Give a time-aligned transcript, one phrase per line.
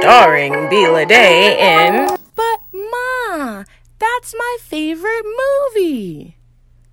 [0.00, 2.06] starring Bela Day in.
[2.36, 3.64] But, Ma,
[3.98, 6.36] that's my favorite movie.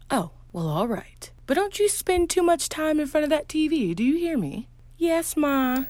[0.09, 1.31] Oh, well, all right.
[1.45, 4.37] But don't you spend too much time in front of that TV, do you hear
[4.37, 4.69] me?
[4.97, 5.85] Yes, Ma.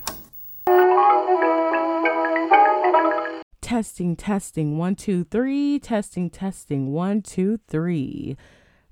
[3.62, 5.80] Testing, testing, one, two, three.
[5.80, 8.36] Testing, testing, one, two, three.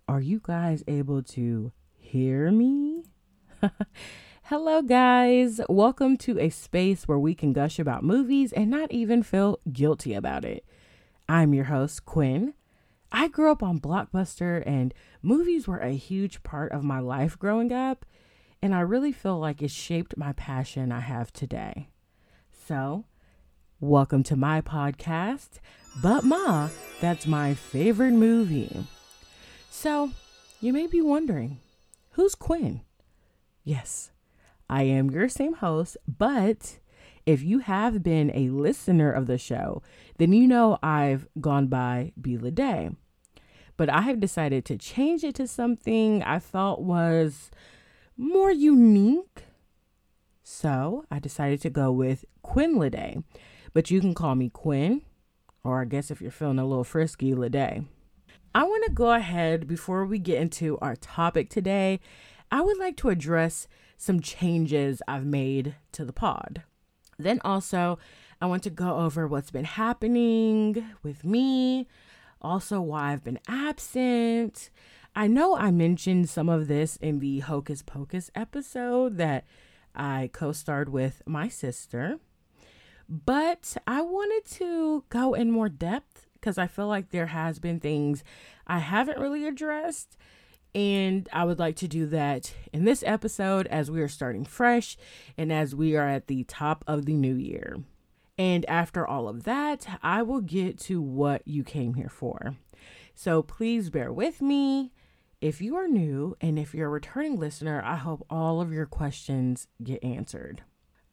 [0.07, 3.03] Are you guys able to hear me?
[4.47, 5.61] Hello, guys.
[5.69, 10.13] Welcome to a space where we can gush about movies and not even feel guilty
[10.13, 10.65] about it.
[11.29, 12.53] I'm your host, Quinn.
[13.09, 17.71] I grew up on Blockbuster, and movies were a huge part of my life growing
[17.71, 18.05] up,
[18.61, 21.87] and I really feel like it shaped my passion I have today.
[22.67, 23.05] So,
[23.79, 25.59] welcome to my podcast,
[26.01, 26.67] But Ma,
[26.99, 28.87] that's my favorite movie.
[29.69, 30.11] So,
[30.59, 31.61] you may be wondering,
[32.11, 32.81] who's Quinn?
[33.63, 34.11] Yes,
[34.73, 36.79] I am your same host, but
[37.27, 39.83] if you have been a listener of the show,
[40.17, 42.89] then you know I've gone by Bela Day.
[43.77, 47.51] But I have decided to change it to something I felt was
[48.17, 49.43] more unique.
[50.41, 53.23] So I decided to go with Quinn Lede.
[53.73, 55.03] But you can call me Quinn,
[55.63, 57.85] or I guess if you're feeling a little frisky, Lede.
[58.55, 61.99] I want to go ahead before we get into our topic today.
[62.53, 66.61] I would like to address some changes I've made to the pod.
[67.17, 67.97] Then also,
[68.39, 71.87] I want to go over what's been happening with me,
[72.43, 74.69] also why I've been absent.
[75.15, 79.45] I know I mentioned some of this in the Hocus Pocus episode that
[79.95, 82.19] I co starred with my sister,
[83.09, 87.79] but I wanted to go in more depth because I feel like there has been
[87.79, 88.23] things
[88.67, 90.17] I haven't really addressed
[90.75, 94.97] and I would like to do that in this episode as we are starting fresh
[95.37, 97.77] and as we are at the top of the new year.
[98.37, 102.55] And after all of that, I will get to what you came here for.
[103.13, 104.91] So please bear with me.
[105.39, 108.85] If you are new and if you're a returning listener, I hope all of your
[108.85, 110.63] questions get answered.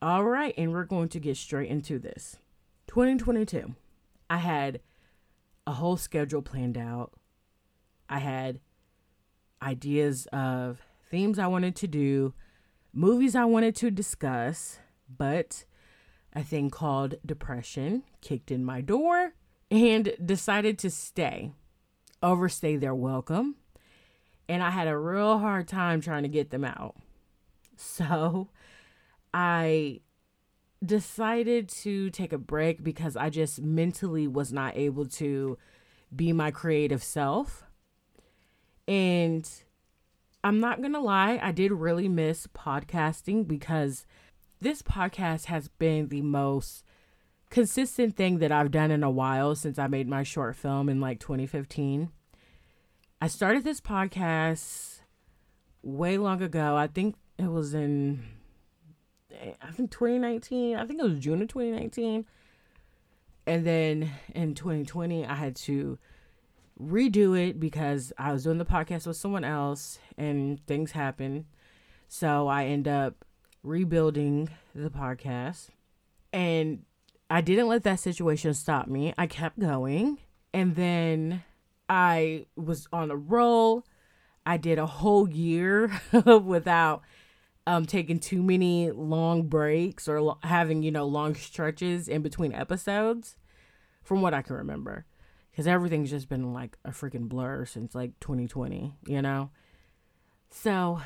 [0.00, 2.38] All right, and we're going to get straight into this.
[2.86, 3.74] 2022.
[4.30, 4.80] I had
[5.66, 7.12] a whole schedule planned out.
[8.08, 8.60] I had
[9.62, 12.34] ideas of themes I wanted to do,
[12.92, 14.78] movies I wanted to discuss,
[15.14, 15.64] but
[16.34, 19.34] a thing called depression kicked in my door
[19.70, 21.52] and decided to stay,
[22.22, 23.56] overstay their welcome.
[24.48, 26.96] And I had a real hard time trying to get them out.
[27.76, 28.48] So
[29.32, 30.00] I
[30.84, 35.56] decided to take a break because I just mentally was not able to
[36.14, 37.64] be my creative self.
[38.88, 39.48] And
[40.42, 44.06] I'm not going to lie, I did really miss podcasting because
[44.60, 46.84] this podcast has been the most
[47.50, 51.00] consistent thing that I've done in a while since I made my short film in
[51.00, 52.10] like 2015.
[53.20, 55.00] I started this podcast
[55.82, 56.76] way long ago.
[56.76, 58.22] I think it was in
[59.62, 60.76] I think 2019.
[60.76, 62.26] I think it was June of 2019.
[63.46, 65.98] And then in 2020 I had to
[66.80, 71.44] redo it because I was doing the podcast with someone else and things happened.
[72.08, 73.24] So I end up
[73.62, 75.68] rebuilding the podcast.
[76.32, 76.84] And
[77.28, 79.14] I didn't let that situation stop me.
[79.18, 80.18] I kept going.
[80.52, 81.44] And then
[81.88, 83.84] I was on a roll.
[84.46, 85.92] I did a whole year
[86.24, 87.02] without
[87.66, 92.52] um, taking too many long breaks or lo- having, you know, long stretches in between
[92.52, 93.36] episodes
[94.02, 95.04] from what I can remember.
[95.60, 99.50] Because everything's just been like a freaking blur since like 2020, you know?
[100.48, 101.02] So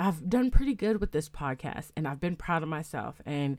[0.00, 3.56] I've done pretty good with this podcast and I've been proud of myself and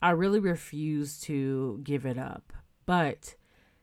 [0.00, 2.52] I really refuse to give it up.
[2.86, 3.34] But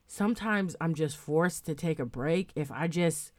[0.06, 3.30] sometimes I'm just forced to take a break if I just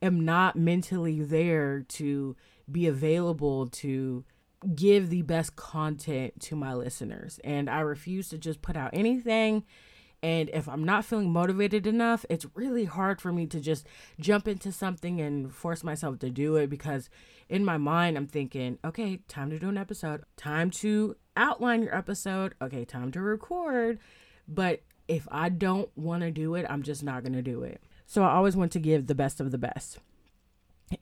[0.00, 2.36] am not mentally there to
[2.70, 4.24] be available to
[4.72, 7.40] give the best content to my listeners.
[7.42, 9.64] And I refuse to just put out anything
[10.22, 13.86] and if I'm not feeling motivated enough, it's really hard for me to just
[14.18, 17.08] jump into something and force myself to do it because
[17.48, 21.96] in my mind, I'm thinking, okay, time to do an episode, time to outline your
[21.96, 24.00] episode, okay, time to record.
[24.48, 27.80] But if I don't want to do it, I'm just not going to do it.
[28.06, 29.98] So I always want to give the best of the best.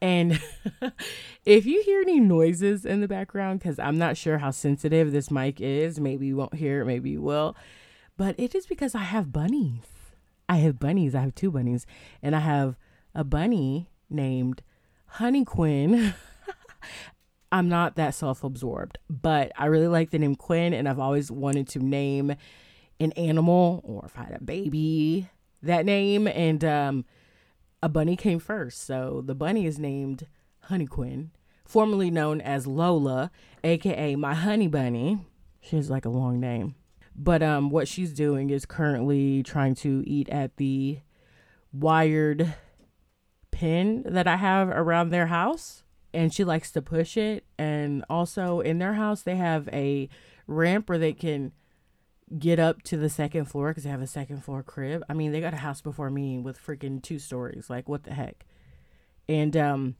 [0.02, 0.40] And
[1.44, 5.30] if you hear any noises in the background, because I'm not sure how sensitive this
[5.30, 7.56] mic is, maybe you won't hear it, maybe you will
[8.16, 9.84] but it is because I have bunnies.
[10.48, 11.14] I have bunnies.
[11.14, 11.86] I have two bunnies,
[12.22, 12.76] and I have
[13.14, 14.62] a bunny named
[15.06, 16.14] Honey Quinn.
[17.52, 21.30] I'm not that self absorbed, but I really like the name Quinn, and I've always
[21.30, 22.34] wanted to name
[22.98, 25.28] an animal or if I had a baby
[25.62, 26.26] that name.
[26.26, 27.04] And um,
[27.82, 28.84] a bunny came first.
[28.84, 30.26] So the bunny is named
[30.62, 31.30] Honey Quinn,
[31.64, 33.30] formerly known as Lola,
[33.62, 35.18] aka my honey bunny.
[35.60, 36.74] She has like a long name.
[37.18, 40.98] But um, what she's doing is currently trying to eat at the
[41.72, 42.54] wired
[43.50, 45.82] pin that I have around their house
[46.12, 47.44] and she likes to push it.
[47.58, 50.08] And also in their house, they have a
[50.46, 51.52] ramp where they can
[52.38, 55.04] get up to the second floor because they have a second floor crib.
[55.08, 57.68] I mean, they got a house before me with freaking two stories.
[57.68, 58.46] Like, what the heck?
[59.28, 59.96] And um,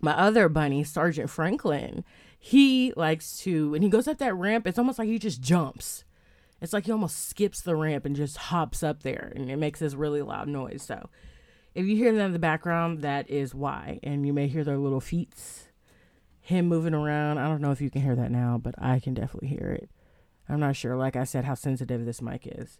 [0.00, 2.04] my other bunny, Sergeant Franklin,
[2.38, 6.04] he likes to, when he goes up that ramp, it's almost like he just jumps.
[6.62, 9.80] It's like he almost skips the ramp and just hops up there, and it makes
[9.80, 10.82] this really loud noise.
[10.82, 11.10] So
[11.74, 13.98] if you hear them in the background, that is why.
[14.02, 15.34] And you may hear their little feet,
[16.40, 17.38] him moving around.
[17.38, 19.90] I don't know if you can hear that now, but I can definitely hear it.
[20.48, 22.78] I'm not sure, like I said, how sensitive this mic is.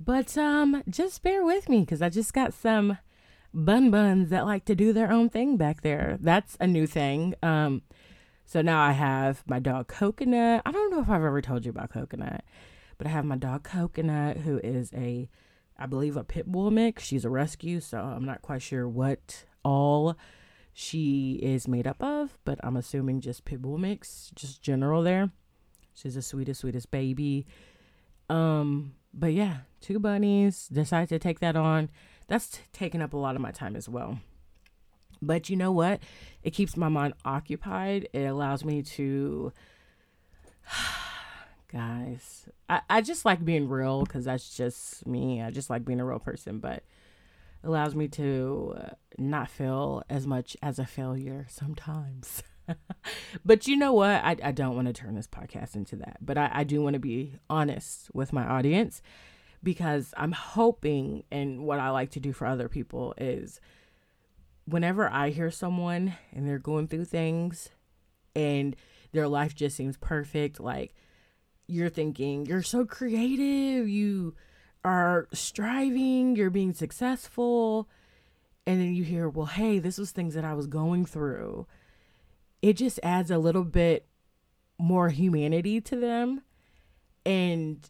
[0.00, 2.98] But um, just bear with me because I just got some
[3.52, 6.18] bun buns that like to do their own thing back there.
[6.20, 7.34] That's a new thing.
[7.42, 7.82] Um,
[8.44, 10.62] so now I have my dog Coconut.
[10.64, 12.44] I don't know if I've ever told you about Coconut,
[12.98, 15.28] but I have my dog Coconut, who is a
[15.78, 17.04] I believe, a pit bull mix.
[17.04, 20.16] She's a rescue, so I'm not quite sure what all
[20.72, 25.30] she is made up of, but I'm assuming just pit bull mix, just general there.
[25.94, 27.46] She's the sweetest, sweetest baby.
[28.28, 30.68] Um, but yeah, two bunnies.
[30.68, 31.88] Decided to take that on.
[32.28, 34.18] That's t- taking up a lot of my time as well.
[35.22, 36.00] But you know what?
[36.42, 38.08] It keeps my mind occupied.
[38.12, 39.52] It allows me to
[41.68, 42.48] guys.
[42.68, 45.42] I, I just like being real because that's just me.
[45.42, 46.82] I just like being a real person, but
[47.62, 52.42] allows me to uh, not feel as much as a failure sometimes.
[53.44, 54.24] but you know what?
[54.24, 56.94] I, I don't want to turn this podcast into that, but I, I do want
[56.94, 59.02] to be honest with my audience
[59.62, 63.60] because I'm hoping, and what I like to do for other people is
[64.64, 67.70] whenever I hear someone and they're going through things
[68.34, 68.76] and
[69.12, 70.94] their life just seems perfect, like
[71.68, 74.34] you're thinking you're so creative, you
[74.84, 77.88] are striving, you're being successful,
[78.66, 81.66] and then you hear, well, hey, this was things that I was going through.
[82.62, 84.06] It just adds a little bit
[84.78, 86.42] more humanity to them.
[87.24, 87.88] And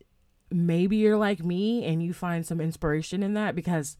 [0.50, 3.96] maybe you're like me and you find some inspiration in that because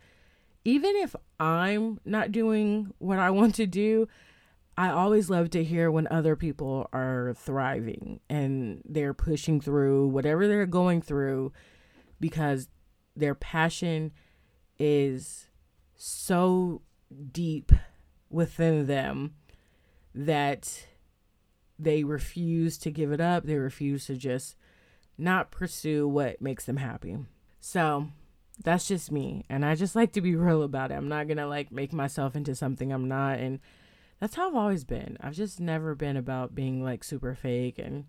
[0.64, 4.08] even if I'm not doing what I want to do,
[4.78, 10.46] I always love to hear when other people are thriving and they're pushing through whatever
[10.46, 11.52] they're going through
[12.20, 12.69] because
[13.14, 14.12] their passion
[14.78, 15.49] is
[15.94, 16.82] so
[17.32, 17.73] deep
[18.28, 19.34] within them
[20.14, 20.87] that
[21.78, 23.44] they refuse to give it up.
[23.44, 24.56] They refuse to just
[25.17, 27.17] not pursue what makes them happy.
[27.61, 28.08] So
[28.62, 29.44] that's just me.
[29.49, 30.94] And I just like to be real about it.
[30.94, 33.38] I'm not going to like make myself into something I'm not.
[33.38, 33.61] And
[34.20, 35.18] that's how I've always been.
[35.20, 38.04] I've just never been about being like super fake and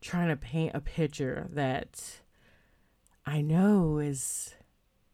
[0.00, 2.20] trying to paint a picture that
[3.26, 4.54] I know is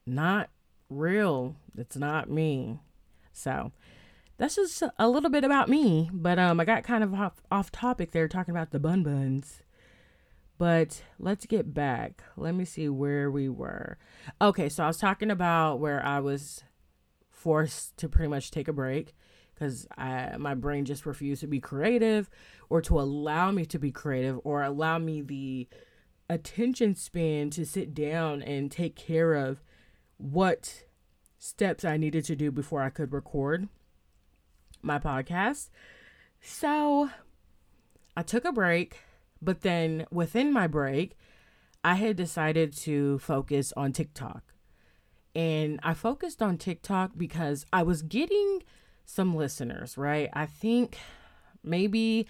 [0.06, 0.50] not
[0.88, 1.56] real.
[1.76, 2.80] It's not me.
[3.32, 3.72] So
[4.36, 6.08] that's just a little bit about me.
[6.12, 9.62] But um, I got kind of off, off topic there talking about the bun buns.
[10.56, 12.22] But let's get back.
[12.36, 13.98] Let me see where we were.
[14.40, 16.64] Okay, so I was talking about where I was
[17.30, 19.14] forced to pretty much take a break
[19.58, 22.30] because I my brain just refused to be creative
[22.68, 25.68] or to allow me to be creative or allow me the
[26.30, 29.62] attention span to sit down and take care of
[30.18, 30.84] what
[31.38, 33.68] steps I needed to do before I could record
[34.82, 35.70] my podcast.
[36.40, 37.10] So
[38.16, 38.98] I took a break,
[39.40, 41.16] but then within my break,
[41.82, 44.42] I had decided to focus on TikTok.
[45.34, 48.62] And I focused on TikTok because I was getting
[49.08, 50.28] some listeners, right?
[50.34, 50.98] I think
[51.64, 52.26] maybe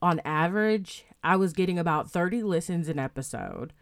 [0.00, 3.74] on average, I was getting about 30 listens an episode.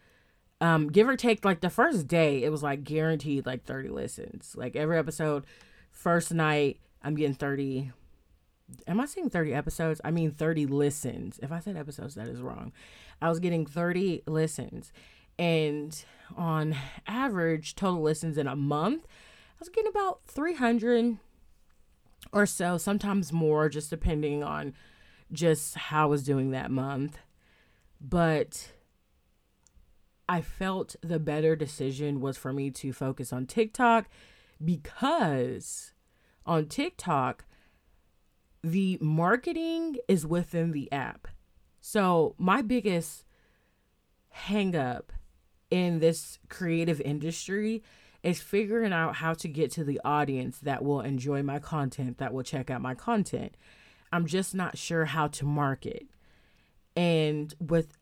[0.60, 4.54] Um, give or take, like the first day, it was like guaranteed like 30 listens.
[4.56, 5.44] Like every episode,
[5.92, 7.92] first night, I'm getting 30.
[8.88, 10.00] Am I saying 30 episodes?
[10.02, 11.38] I mean 30 listens.
[11.40, 12.72] If I said episodes, that is wrong.
[13.22, 14.92] I was getting 30 listens.
[15.38, 16.04] And
[16.36, 16.74] on
[17.06, 21.18] average, total listens in a month, I was getting about 300
[22.32, 24.74] or so, sometimes more, just depending on
[25.32, 27.18] just how I was doing that month.
[28.00, 28.72] But
[30.28, 34.08] I felt the better decision was for me to focus on TikTok
[34.64, 35.92] because
[36.46, 37.44] on TikTok,
[38.62, 41.28] the marketing is within the app.
[41.80, 43.24] So, my biggest
[44.28, 45.12] hang up
[45.70, 47.82] in this creative industry
[48.22, 52.32] is figuring out how to get to the audience that will enjoy my content, that
[52.32, 53.54] will check out my content.
[54.12, 56.06] I'm just not sure how to market.
[56.96, 57.96] And with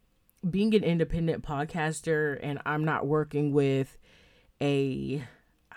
[0.48, 3.96] being an independent podcaster and I'm not working with
[4.60, 5.24] a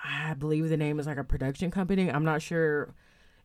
[0.04, 2.10] I believe the name is like a production company.
[2.10, 2.96] I'm not sure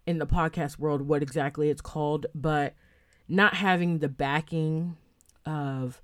[0.07, 2.75] in the podcast world what exactly it's called, but
[3.29, 4.97] not having the backing
[5.45, 6.01] of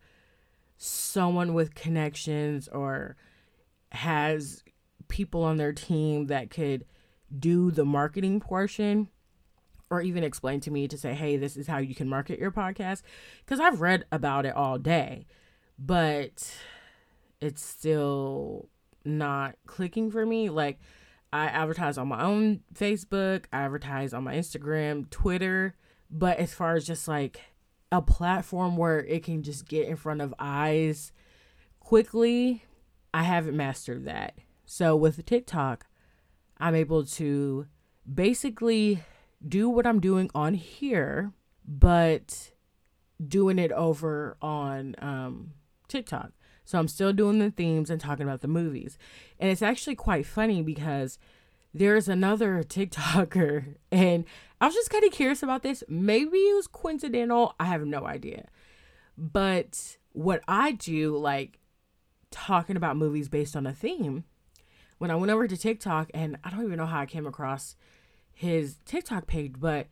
[0.77, 3.17] someone with connections or
[3.93, 4.63] has
[5.13, 6.85] people on their team that could
[7.39, 9.09] do the marketing portion
[9.91, 12.51] or even explain to me to say, hey, this is how you can market your
[12.51, 13.03] podcast.
[13.45, 15.27] Because I've read about it all day,
[15.79, 16.51] but
[17.41, 18.71] it's still
[19.05, 20.49] not clicking for me.
[20.49, 20.79] Like,
[21.31, 25.77] I advertise on my own Facebook, I advertise on my Instagram, Twitter.
[26.11, 27.41] But as far as just like
[27.91, 31.13] a platform where it can just get in front of eyes
[31.81, 32.65] quickly,
[33.13, 34.37] I haven't mastered that.
[34.75, 35.85] So with TikTok,
[36.57, 37.67] I'm able to
[38.11, 39.03] basically
[39.47, 42.53] do what I'm doing on here, but
[43.23, 45.51] doing it over on um,
[45.89, 46.31] TikTok.
[46.65, 48.97] So I'm still doing the themes and talking about the movies.
[49.39, 51.19] And it's actually quite funny because
[51.75, 54.25] there's another TikToker, and
[54.59, 55.85] I was just kind of curious about this.
[55.87, 57.55] Maybe it was coincidental.
[57.61, 58.49] I have no idea.
[59.19, 61.59] But what I do, like
[62.31, 64.25] talking about movies based on a theme,
[65.03, 67.75] when I went over to TikTok, and I don't even know how I came across
[68.33, 69.89] his TikTok page, but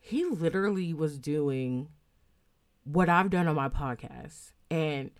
[0.00, 1.90] he literally was doing
[2.82, 4.50] what I've done on my podcast.
[4.68, 5.12] And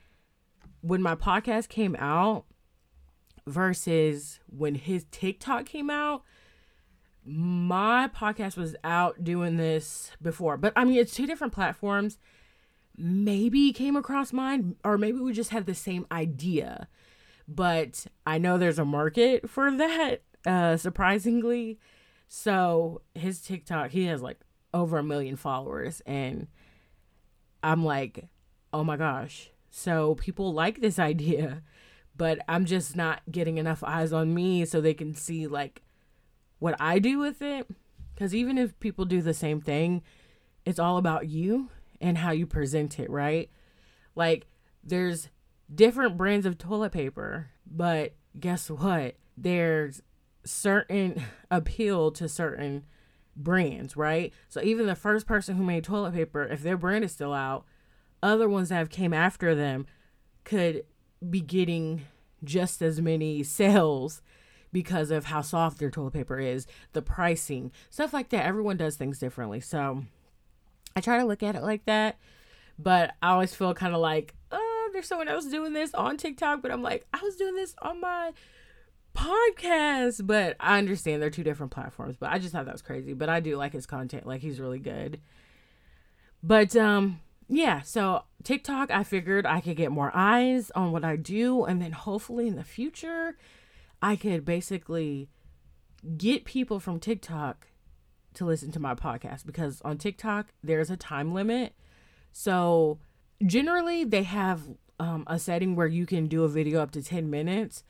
[0.81, 2.47] when my podcast came out
[3.47, 6.25] versus when his TikTok came out,
[7.25, 10.57] my podcast was out doing this before.
[10.57, 12.19] But I mean, it's two different platforms.
[12.97, 16.89] Maybe came across mine, or maybe we just had the same idea.
[17.49, 21.79] But I know there's a market for that, uh, surprisingly.
[22.29, 24.41] So his TikTok, he has like
[24.73, 26.01] over a million followers.
[26.07, 26.47] And
[27.63, 28.29] I'm like,
[28.73, 31.63] oh my gosh, so people like this idea,
[32.17, 35.83] but I'm just not getting enough eyes on me so they can see like
[36.59, 37.67] what I do with it.
[38.15, 40.03] Because even if people do the same thing,
[40.65, 41.71] it's all about you
[42.01, 43.51] and how you present it, right?
[44.15, 44.47] Like
[44.85, 45.29] there's
[45.75, 49.17] different brands of toilet paper, but guess what?
[49.37, 50.03] There's
[50.45, 52.85] certain appeal to certain
[53.37, 54.33] brands, right?
[54.49, 57.65] So even the first person who made toilet paper, if their brand is still out,
[58.23, 59.87] other ones that have came after them
[60.45, 60.85] could
[61.29, 62.03] be getting
[62.45, 64.23] just as many sales
[64.73, 68.47] because of how soft their toilet paper is, the pricing, stuff like that.
[68.47, 69.61] Everyone does things differently.
[69.61, 70.05] So
[70.97, 72.19] I try to look at it like that,
[72.79, 74.35] but I always feel kind of like,
[75.03, 78.01] there's someone else doing this on TikTok, but I'm like, I was doing this on
[78.01, 78.33] my
[79.17, 80.25] podcast.
[80.25, 83.13] But I understand they're two different platforms, but I just thought that was crazy.
[83.13, 85.21] But I do like his content, like he's really good.
[86.41, 91.17] But um yeah, so TikTok, I figured I could get more eyes on what I
[91.17, 93.37] do, and then hopefully in the future,
[94.01, 95.29] I could basically
[96.17, 97.67] get people from TikTok
[98.35, 101.75] to listen to my podcast because on TikTok, there's a time limit.
[102.33, 103.01] So
[103.45, 104.63] generally, they have
[105.03, 107.83] um, a setting where you can do a video up to 10 minutes,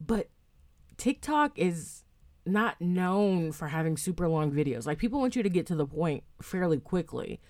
[0.00, 0.28] but
[0.96, 2.04] TikTok is
[2.44, 4.86] not known for having super long videos.
[4.86, 7.40] Like, people want you to get to the point fairly quickly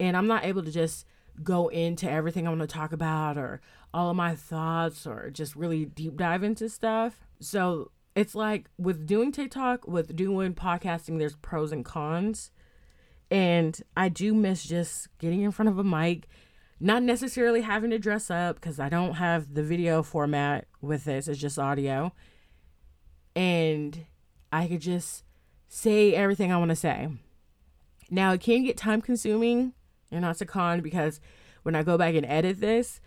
[0.00, 1.06] and I'm not able to just
[1.42, 3.60] go into everything I want to talk about or
[3.92, 7.26] all of my thoughts or just really deep dive into stuff.
[7.40, 12.50] So it's like with doing TikTok, with doing podcasting, there's pros and cons.
[13.30, 16.28] And I do miss just getting in front of a mic,
[16.80, 21.28] not necessarily having to dress up because I don't have the video format with this,
[21.28, 22.12] it's just audio.
[23.34, 24.06] And
[24.52, 25.24] I could just
[25.68, 27.08] say everything I want to say.
[28.10, 29.74] Now, it can get time consuming
[30.10, 31.20] and that's a con because
[31.62, 33.00] when I go back and edit this,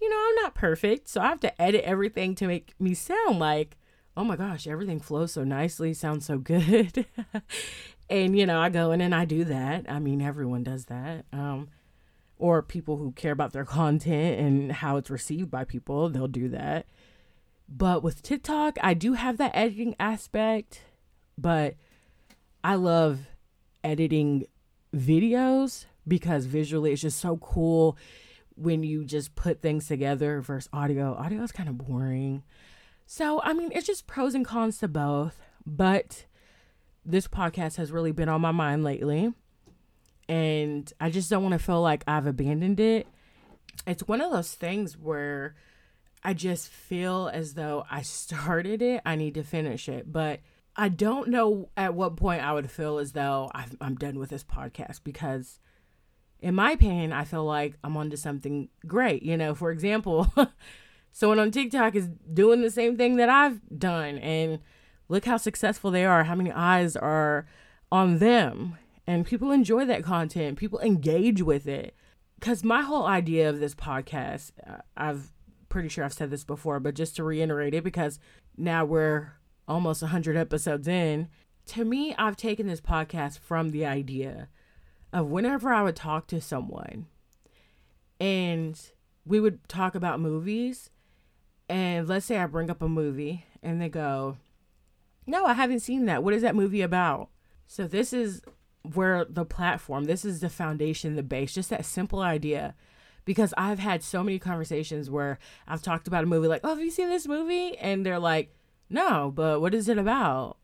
[0.00, 1.08] you know, I'm not perfect.
[1.08, 3.76] So I have to edit everything to make me sound like,
[4.16, 7.06] oh my gosh, everything flows so nicely, sounds so good.
[8.10, 9.86] and, you know, I go in and I do that.
[9.88, 11.26] I mean, everyone does that.
[11.32, 11.68] Um,
[12.38, 16.48] or people who care about their content and how it's received by people, they'll do
[16.48, 16.86] that.
[17.68, 20.82] But with TikTok, I do have that editing aspect,
[21.36, 21.74] but
[22.62, 23.20] I love
[23.82, 24.46] editing
[24.94, 27.96] videos because visually it's just so cool
[28.54, 31.14] when you just put things together versus audio.
[31.14, 32.42] Audio is kind of boring.
[33.04, 35.40] So, I mean, it's just pros and cons to both.
[35.64, 36.26] But
[37.04, 39.32] this podcast has really been on my mind lately.
[40.28, 43.06] And I just don't want to feel like I've abandoned it.
[43.86, 45.54] It's one of those things where
[46.24, 50.10] I just feel as though I started it, I need to finish it.
[50.10, 50.40] But
[50.76, 54.28] I don't know at what point I would feel as though i am done with
[54.28, 55.58] this podcast because,
[56.40, 59.22] in my opinion, I feel like I'm onto something great.
[59.22, 60.32] You know, for example,
[61.12, 64.58] someone on TikTok is doing the same thing that I've done, and
[65.08, 67.46] look how successful they are, how many eyes are
[67.90, 71.94] on them, and people enjoy that content, people engage with it.
[72.38, 75.32] Because my whole idea of this podcast, uh, I've
[75.68, 78.18] pretty sure I've said this before, but just to reiterate it, because
[78.56, 79.32] now we're
[79.66, 81.28] almost 100 episodes in,
[81.66, 84.48] to me, I've taken this podcast from the idea
[85.12, 87.06] of whenever I would talk to someone
[88.20, 88.80] and
[89.24, 90.90] we would talk about movies,
[91.68, 94.36] and let's say I bring up a movie and they go,
[95.26, 96.22] No, I haven't seen that.
[96.22, 97.28] What is that movie about?
[97.66, 98.40] So, this is
[98.94, 102.74] where the platform, this is the foundation, the base, just that simple idea.
[103.24, 106.80] Because I've had so many conversations where I've talked about a movie, like, Oh, have
[106.80, 107.76] you seen this movie?
[107.78, 108.54] And they're like,
[108.88, 110.58] no, but what is it about?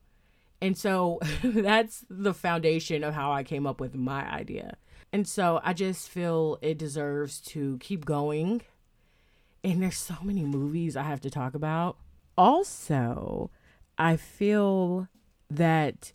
[0.60, 4.76] And so that's the foundation of how I came up with my idea.
[5.12, 8.62] And so I just feel it deserves to keep going.
[9.64, 11.96] And there's so many movies I have to talk about.
[12.38, 13.50] Also,
[13.98, 15.08] I feel
[15.50, 16.12] that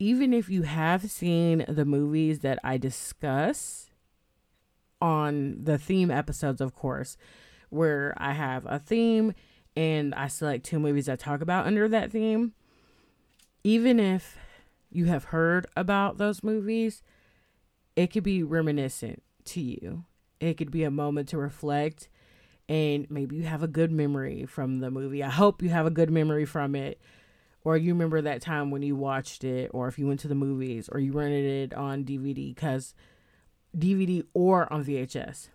[0.00, 3.90] even if you have seen the movies that I discuss
[5.00, 7.18] on the theme episodes, of course,
[7.68, 9.34] where I have a theme
[9.76, 12.54] and I select two movies I talk about under that theme,
[13.62, 14.38] even if
[14.90, 17.02] you have heard about those movies,
[17.94, 20.04] it could be reminiscent to you.
[20.40, 22.08] It could be a moment to reflect,
[22.70, 25.22] and maybe you have a good memory from the movie.
[25.22, 26.98] I hope you have a good memory from it,
[27.64, 30.34] or you remember that time when you watched it, or if you went to the
[30.34, 32.94] movies, or you rented it on DVD, because
[33.76, 35.48] DVD or on VHS.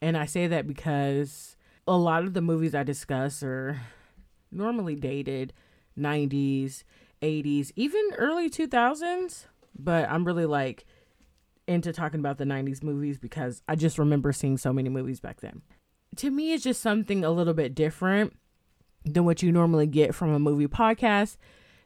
[0.00, 1.56] And I say that because
[1.86, 3.80] a lot of the movies I discuss are
[4.50, 5.52] normally dated
[5.98, 6.84] 90s,
[7.20, 9.46] 80s, even early 2000s.
[9.78, 10.84] But I'm really like
[11.66, 15.40] into talking about the 90s movies because I just remember seeing so many movies back
[15.40, 15.62] then.
[16.16, 18.34] To me, it's just something a little bit different
[19.04, 21.36] than what you normally get from a movie podcast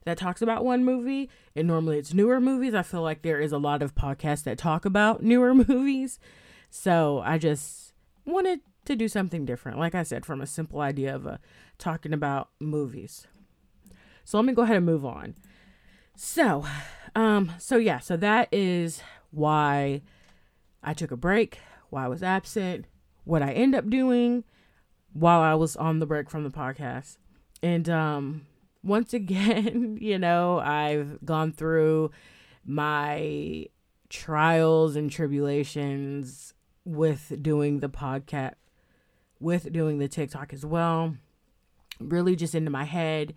[0.05, 1.29] that talks about one movie.
[1.55, 2.75] And normally it's newer movies.
[2.75, 6.19] I feel like there is a lot of podcasts that talk about newer movies.
[6.71, 7.93] So I just
[8.25, 9.79] wanted to do something different.
[9.79, 11.39] Like I said, from a simple idea of uh,
[11.79, 13.27] talking about movies.
[14.25, 15.35] So let me go ahead and move on.
[16.17, 16.65] So,
[17.15, 20.03] um, so yeah, so that is why
[20.83, 21.59] I took a break,
[21.91, 22.87] why I was absent,
[23.25, 24.45] what I end up doing
[25.19, 27.17] while I was on the break from the podcast.
[27.63, 28.47] And um
[28.83, 32.11] once again, you know, I've gone through
[32.65, 33.67] my
[34.09, 38.55] trials and tribulations with doing the podcast
[39.41, 41.17] with doing the TikTok as well.
[42.01, 43.35] Really just into my head.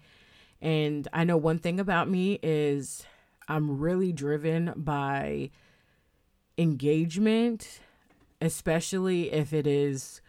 [0.61, 3.05] And I know one thing about me is
[3.47, 5.51] I'm really driven by
[6.57, 7.79] engagement,
[8.41, 10.21] especially if it is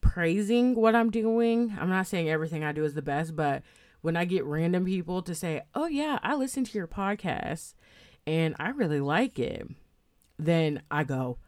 [0.00, 1.76] praising what I'm doing.
[1.80, 3.62] I'm not saying everything I do is the best, but
[4.00, 7.74] when I get random people to say, Oh, yeah, I listen to your podcast
[8.26, 9.68] and I really like it,
[10.38, 11.38] then I go,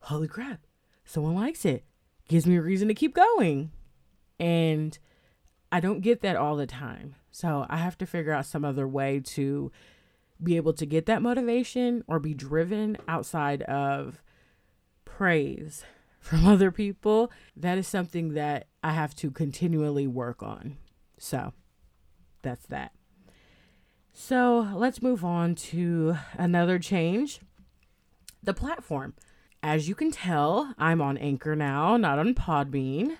[0.00, 0.60] Holy crap,
[1.04, 1.84] someone likes it
[2.28, 3.70] gives me a reason to keep going.
[4.38, 4.98] And
[5.70, 7.14] I don't get that all the time.
[7.30, 9.70] So I have to figure out some other way to
[10.42, 14.22] be able to get that motivation or be driven outside of
[15.04, 15.84] praise
[16.26, 17.30] from other people.
[17.56, 20.76] That is something that I have to continually work on.
[21.18, 21.52] So
[22.42, 22.92] that's that.
[24.12, 27.40] So let's move on to another change
[28.42, 29.14] the platform.
[29.62, 33.16] As you can tell, I'm on Anchor now, not on Podbean.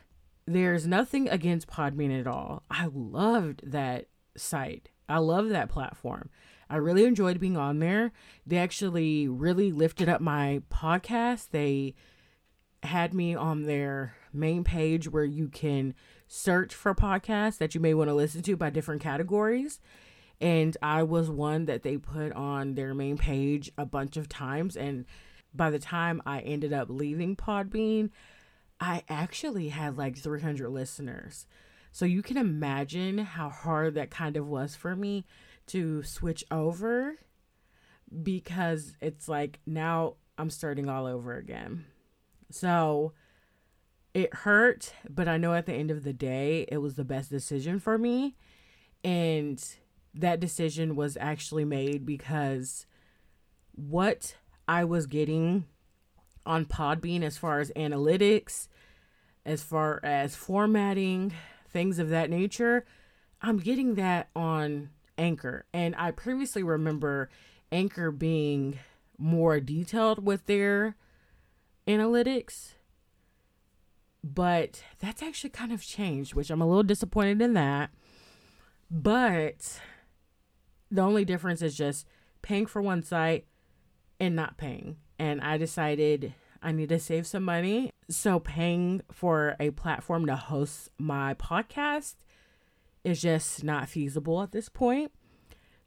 [0.47, 2.63] There's nothing against Podbean at all.
[2.71, 4.89] I loved that site.
[5.09, 6.31] I love that platform.
[6.71, 8.13] I really enjoyed being on there.
[8.47, 11.51] They actually really lifted up my podcast.
[11.51, 11.95] They
[12.87, 15.95] had me on their main page where you can
[16.29, 19.81] search for podcasts that you may want to listen to by different categories.
[20.41, 24.77] And I was one that they put on their main page a bunch of times.
[24.77, 25.07] And
[25.55, 28.11] by the time I ended up leaving Podbean,
[28.79, 31.47] I actually had like 300 listeners.
[31.93, 35.25] So you can imagine how hard that kind of was for me
[35.69, 37.15] to switch over
[38.23, 41.87] because it's like now I'm starting all over again.
[42.51, 43.13] So
[44.15, 47.31] it hurt, but I know at the end of the day, it was the best
[47.31, 48.37] decision for me.
[49.05, 49.63] And
[50.15, 52.87] that decision was actually made because
[53.73, 55.65] what I was getting
[56.47, 58.69] on Podbean as far as analytics,
[59.45, 61.33] as far as formatting,
[61.69, 62.87] things of that nature,
[63.43, 65.67] I'm getting that on Anchor.
[65.75, 67.29] And I previously remember
[67.71, 68.79] Anchor being
[69.19, 70.97] more detailed with their
[71.87, 72.73] analytics.
[74.25, 77.91] But that's actually kind of changed, which I'm a little disappointed in that.
[78.91, 79.81] But
[80.91, 82.07] the only difference is just
[82.43, 83.47] paying for one site
[84.19, 84.97] and not paying.
[85.19, 87.91] And I decided I need to save some money.
[88.09, 92.15] So paying for a platform to host my podcast
[93.05, 95.13] is just not feasible at this point.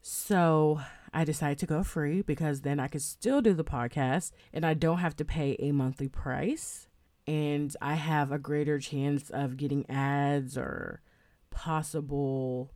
[0.02, 0.80] So
[1.12, 4.74] I decided to go free because then I could still do the podcast and I
[4.74, 6.86] don't have to pay a monthly price.
[7.26, 11.02] And I have a greater chance of getting ads or
[11.50, 12.72] possible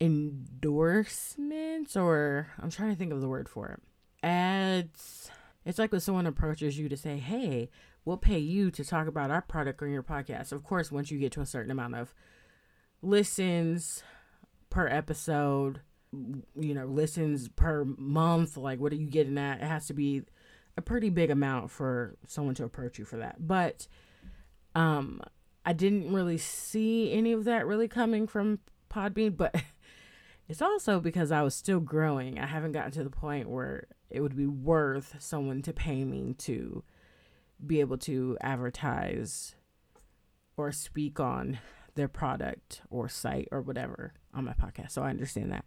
[0.00, 3.80] endorsements, or I'm trying to think of the word for it.
[4.26, 5.30] Ads.
[5.64, 7.70] It's like when someone approaches you to say, hey,
[8.04, 10.50] we'll pay you to talk about our product on your podcast.
[10.52, 12.14] Of course, once you get to a certain amount of
[13.02, 14.02] listens
[14.70, 19.60] per episode, you know, listens per month, like what are you getting at?
[19.60, 20.22] It has to be
[20.76, 23.46] a pretty big amount for someone to approach you for that.
[23.46, 23.86] But
[24.74, 25.20] um
[25.64, 29.54] I didn't really see any of that really coming from Podbean, but
[30.48, 32.38] it's also because I was still growing.
[32.38, 36.34] I haven't gotten to the point where it would be worth someone to pay me
[36.38, 36.82] to
[37.64, 39.56] be able to advertise
[40.56, 41.58] or speak on
[41.94, 44.92] their product or site or whatever on my podcast.
[44.92, 45.64] So I understand that.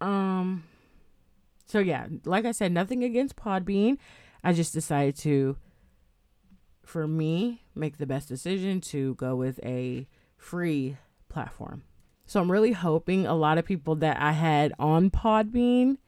[0.00, 0.64] Um
[1.66, 3.98] so yeah, like I said, nothing against Podbean.
[4.42, 5.56] I just decided to
[6.84, 10.96] for me make the best decision to go with a free
[11.28, 11.82] platform.
[12.26, 15.98] So I'm really hoping a lot of people that I had on Podbean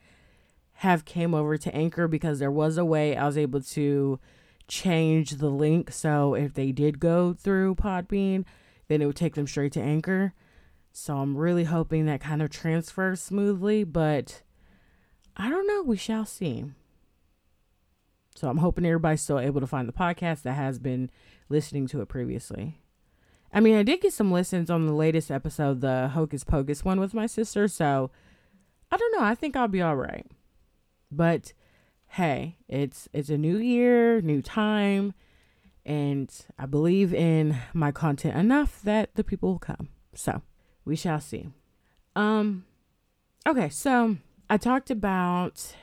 [0.75, 4.19] have came over to Anchor because there was a way I was able to
[4.67, 8.45] change the link so if they did go through Podbean,
[8.89, 10.33] then it would take them straight to Anchor.
[10.93, 14.43] So I'm really hoping that kind of transfers smoothly, but
[15.37, 15.83] I don't know.
[15.83, 16.65] We shall see.
[18.35, 21.11] So I'm hoping everybody's still able to find the podcast that has been
[21.49, 22.81] listening to it previously.
[23.53, 27.01] I mean, I did get some listens on the latest episode, the Hocus Pocus one
[27.01, 28.11] with my sister, so
[28.91, 29.25] I don't know.
[29.25, 30.27] I think I'll be all right.
[31.11, 31.53] But
[32.09, 35.15] hey, it's it's a new year, new time,
[35.85, 39.89] and I believe in my content enough that the people will come.
[40.15, 40.43] So,
[40.85, 41.49] we shall see.
[42.17, 42.65] Um
[43.47, 44.17] okay, so
[44.49, 45.75] I talked about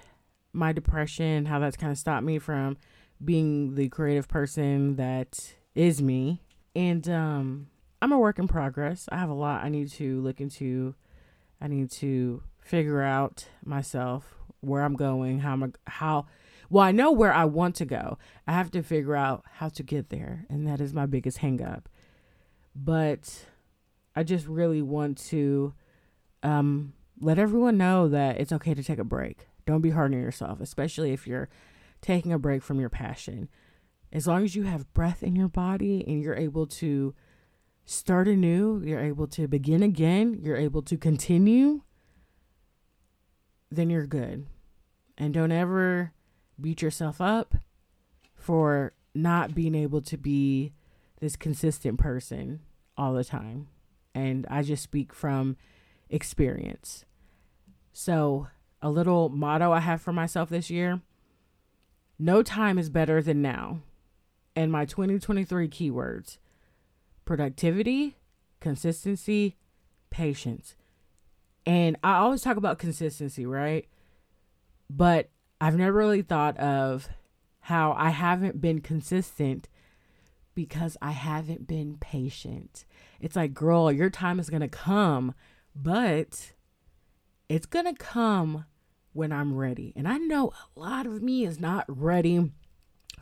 [0.54, 2.78] my depression, how that's kind of stopped me from
[3.24, 6.42] being the creative person that is me.
[6.76, 7.68] And um
[8.02, 9.08] I'm a work in progress.
[9.12, 10.96] I have a lot I need to look into.
[11.60, 16.26] I need to figure out myself where I'm going, how I'm how
[16.70, 18.18] well I know where I want to go.
[18.46, 21.86] I have to figure out how to get there, and that is my biggest hangup.
[22.76, 23.46] But
[24.18, 25.76] I just really want to
[26.42, 29.46] um, let everyone know that it's okay to take a break.
[29.68, 31.50] Don't be hard on yourself, especially if you're
[32.02, 33.48] taking a break from your passion.
[34.12, 37.14] As long as you have breath in your body and you're able to
[37.86, 41.84] start anew, you're able to begin again, you're able to continue,
[43.70, 44.48] then you're good.
[45.16, 46.12] And don't ever
[46.60, 47.54] beat yourself up
[48.34, 50.74] for not being able to be
[51.20, 52.62] this consistent person
[52.98, 53.68] all the time.
[54.18, 55.58] And I just speak from
[56.10, 57.06] experience.
[57.94, 58.48] So,
[58.82, 61.02] a little motto I have for myself this year
[62.20, 63.82] no time is better than now.
[64.56, 66.38] And my 2023 keywords
[67.26, 68.16] productivity,
[68.60, 69.58] consistency,
[70.10, 70.76] patience.
[71.66, 73.86] And I always talk about consistency, right?
[74.90, 77.10] But I've never really thought of
[77.60, 79.68] how I haven't been consistent
[80.58, 82.84] because I haven't been patient.
[83.22, 85.36] It's like, girl, your time is going to come,
[85.76, 86.54] but
[87.48, 88.66] it's going to come
[89.14, 89.94] when I'm ready.
[89.96, 92.52] And I know a lot of me is not ready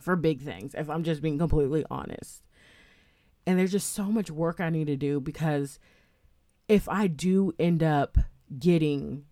[0.00, 2.42] for big things, if I'm just being completely honest.
[3.46, 5.78] And there's just so much work I need to do because
[6.68, 8.16] if I do end up
[8.58, 9.26] getting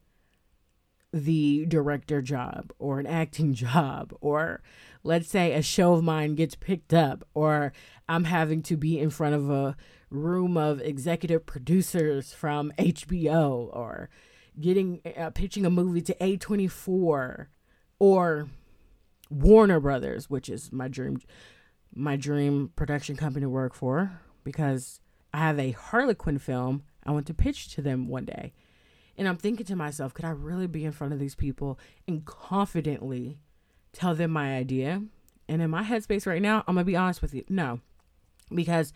[1.14, 4.60] the director job or an acting job or
[5.04, 7.72] let's say a show of mine gets picked up or
[8.08, 9.76] I'm having to be in front of a
[10.10, 14.10] room of executive producers from HBO or
[14.60, 17.46] getting uh, pitching a movie to A24
[18.00, 18.48] or
[19.30, 21.20] Warner Brothers, which is my dream
[21.94, 25.00] my dream production company to work for because
[25.32, 28.52] I have a Harley Quinn film I want to pitch to them one day
[29.16, 32.24] And I'm thinking to myself, could I really be in front of these people and
[32.24, 33.38] confidently
[33.92, 35.02] tell them my idea?
[35.48, 37.80] And in my headspace right now, I'm going to be honest with you, no,
[38.52, 38.92] because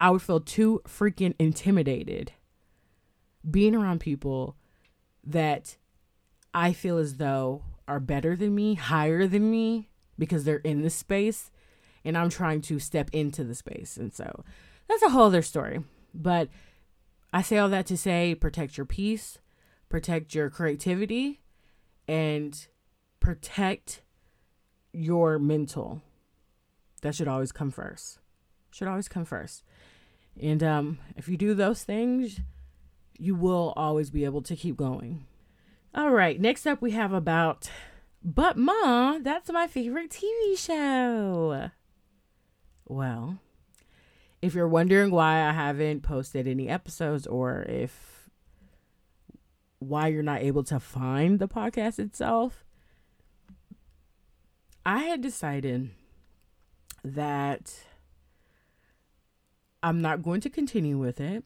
[0.00, 2.32] I would feel too freaking intimidated
[3.48, 4.56] being around people
[5.24, 5.76] that
[6.54, 10.94] I feel as though are better than me, higher than me, because they're in this
[10.94, 11.50] space
[12.04, 13.96] and I'm trying to step into the space.
[13.96, 14.44] And so
[14.88, 15.82] that's a whole other story.
[16.14, 16.48] But
[17.32, 19.38] I say all that to say protect your peace,
[19.88, 21.40] protect your creativity,
[22.06, 22.66] and
[23.20, 24.02] protect
[24.92, 26.02] your mental.
[27.02, 28.18] That should always come first.
[28.70, 29.62] Should always come first.
[30.40, 32.40] And um, if you do those things,
[33.18, 35.26] you will always be able to keep going.
[35.94, 37.70] All right, next up we have about
[38.22, 41.70] But Ma, that's my favorite TV show.
[42.86, 43.38] Well,
[44.40, 48.17] if you're wondering why I haven't posted any episodes or if
[49.78, 52.64] why you're not able to find the podcast itself,
[54.84, 55.90] I had decided
[57.04, 57.74] that
[59.82, 61.44] I'm not going to continue with it.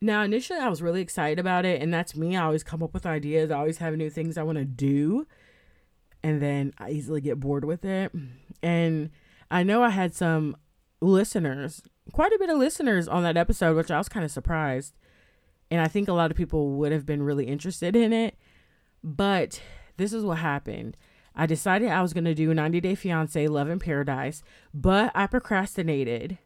[0.00, 2.36] Now, initially, I was really excited about it, and that's me.
[2.36, 5.26] I always come up with ideas, I always have new things I want to do,
[6.22, 8.12] and then I easily get bored with it.
[8.62, 9.10] And
[9.50, 10.56] I know I had some
[11.00, 14.94] listeners, quite a bit of listeners on that episode, which I was kind of surprised.
[15.70, 18.36] And I think a lot of people would have been really interested in it.
[19.02, 19.60] But
[19.96, 20.96] this is what happened.
[21.34, 25.26] I decided I was going to do 90 Day Fiance Love in Paradise, but I
[25.26, 26.38] procrastinated.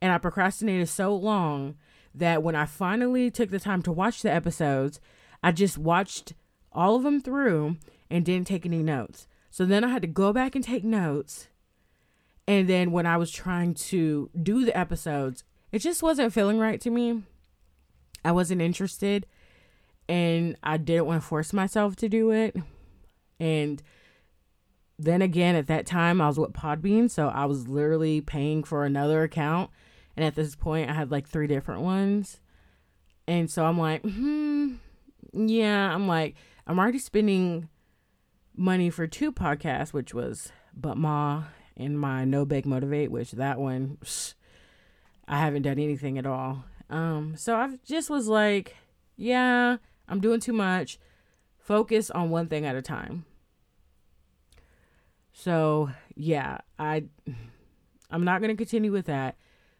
[0.00, 1.76] And I procrastinated so long
[2.14, 5.00] that when I finally took the time to watch the episodes,
[5.42, 6.32] I just watched
[6.72, 7.76] all of them through
[8.10, 9.26] and didn't take any notes.
[9.50, 11.48] So then I had to go back and take notes
[12.46, 16.80] and then when I was trying to do the episodes, it just wasn't feeling right
[16.80, 17.22] to me.
[18.24, 19.26] I wasn't interested
[20.08, 22.56] and I didn't want to force myself to do it.
[23.40, 23.82] And
[24.98, 28.84] then again, at that time, I was with Podbean, so I was literally paying for
[28.84, 29.70] another account.
[30.16, 32.40] And at this point, I had like three different ones.
[33.26, 34.74] And so I'm like, hmm,
[35.32, 37.68] yeah, I'm like, I'm already spending
[38.56, 41.44] money for two podcasts, which was But Ma
[41.76, 43.98] and my no bake motivate, which that one
[45.26, 46.64] I haven't done anything at all.
[46.92, 48.76] Um, so I just was like,
[49.16, 49.78] yeah,
[50.08, 50.98] I'm doing too much.
[51.58, 53.24] Focus on one thing at a time.
[55.32, 57.04] So yeah, I
[58.10, 59.36] I'm not gonna continue with that,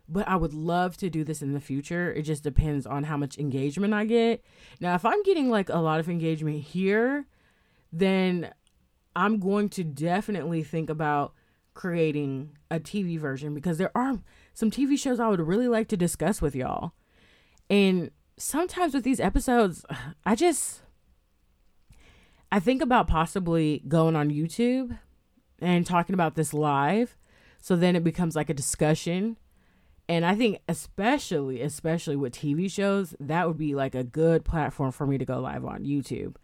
[0.09, 2.11] but I would love to do this in the future.
[2.11, 4.43] It just depends on how much engagement I get.
[4.81, 7.27] Now, if I'm getting like a lot of engagement here,
[7.93, 8.55] then
[9.15, 11.35] I'm going to definitely think about
[11.75, 14.19] creating a TV version because there are
[14.55, 16.93] some TV shows I would really like to discuss with y'all.
[17.73, 19.85] And sometimes with these episodes,
[20.27, 20.83] I just
[22.53, 24.99] I think about possibly going on YouTube
[25.59, 27.17] and talking about this live
[27.63, 29.39] so then it becomes like a discussion.
[30.07, 34.93] And I think especially especially with TV shows, that would be like a good platform
[34.93, 36.37] for me to go live on YouTube.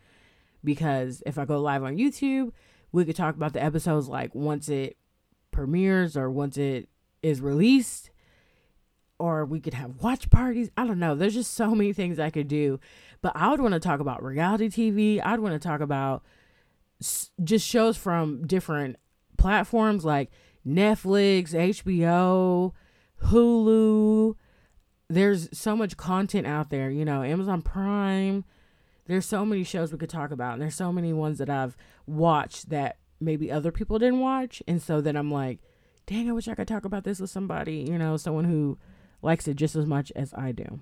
[0.64, 2.52] Because if I go live on YouTube,
[2.90, 4.96] we could talk about the episodes like once it
[5.50, 6.88] premieres or once it
[7.22, 8.10] is released
[9.18, 10.70] or we could have watch parties.
[10.76, 11.14] I don't know.
[11.14, 12.78] There's just so many things I could do.
[13.20, 15.20] But I would want to talk about reality TV.
[15.24, 16.22] I'd want to talk about
[17.00, 18.96] just shows from different
[19.36, 20.30] platforms like
[20.66, 22.72] Netflix, HBO,
[23.24, 24.34] Hulu.
[25.08, 28.44] There's so much content out there, you know, Amazon Prime.
[29.06, 30.54] There's so many shows we could talk about.
[30.54, 31.76] And there's so many ones that I've
[32.06, 34.62] watched that maybe other people didn't watch.
[34.68, 35.60] And so then I'm like,
[36.06, 38.78] dang, I wish I could talk about this with somebody, you know, someone who
[39.22, 40.80] likes it just as much as I do.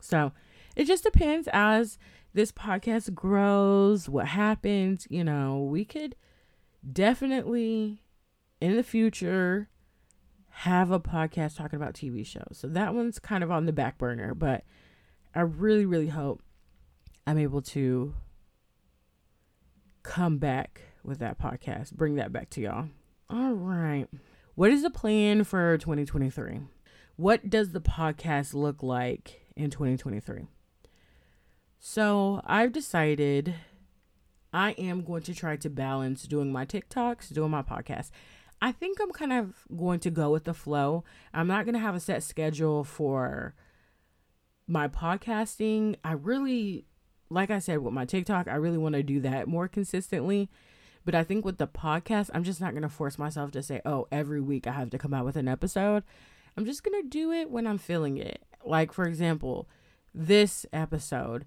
[0.00, 0.32] So
[0.76, 1.98] it just depends as
[2.34, 6.14] this podcast grows, what happens, you know, we could
[6.90, 8.02] definitely
[8.60, 9.68] in the future
[10.50, 12.58] have a podcast talking about TV shows.
[12.60, 14.64] So that one's kind of on the back burner, but
[15.34, 16.42] I really, really hope
[17.26, 18.14] I'm able to
[20.02, 21.92] come back with that podcast.
[21.92, 22.88] Bring that back to y'all.
[23.30, 24.06] All right.
[24.54, 26.60] What is the plan for 2023?
[27.18, 30.46] What does the podcast look like in 2023?
[31.80, 33.56] So I've decided
[34.52, 38.10] I am going to try to balance doing my TikToks, doing my podcast.
[38.62, 41.02] I think I'm kind of going to go with the flow.
[41.34, 43.56] I'm not going to have a set schedule for
[44.68, 45.96] my podcasting.
[46.04, 46.86] I really,
[47.30, 50.48] like I said, with my TikTok, I really want to do that more consistently.
[51.04, 53.80] But I think with the podcast, I'm just not going to force myself to say,
[53.84, 56.04] oh, every week I have to come out with an episode.
[56.58, 58.42] I'm just going to do it when I'm feeling it.
[58.64, 59.68] Like, for example,
[60.12, 61.44] this episode,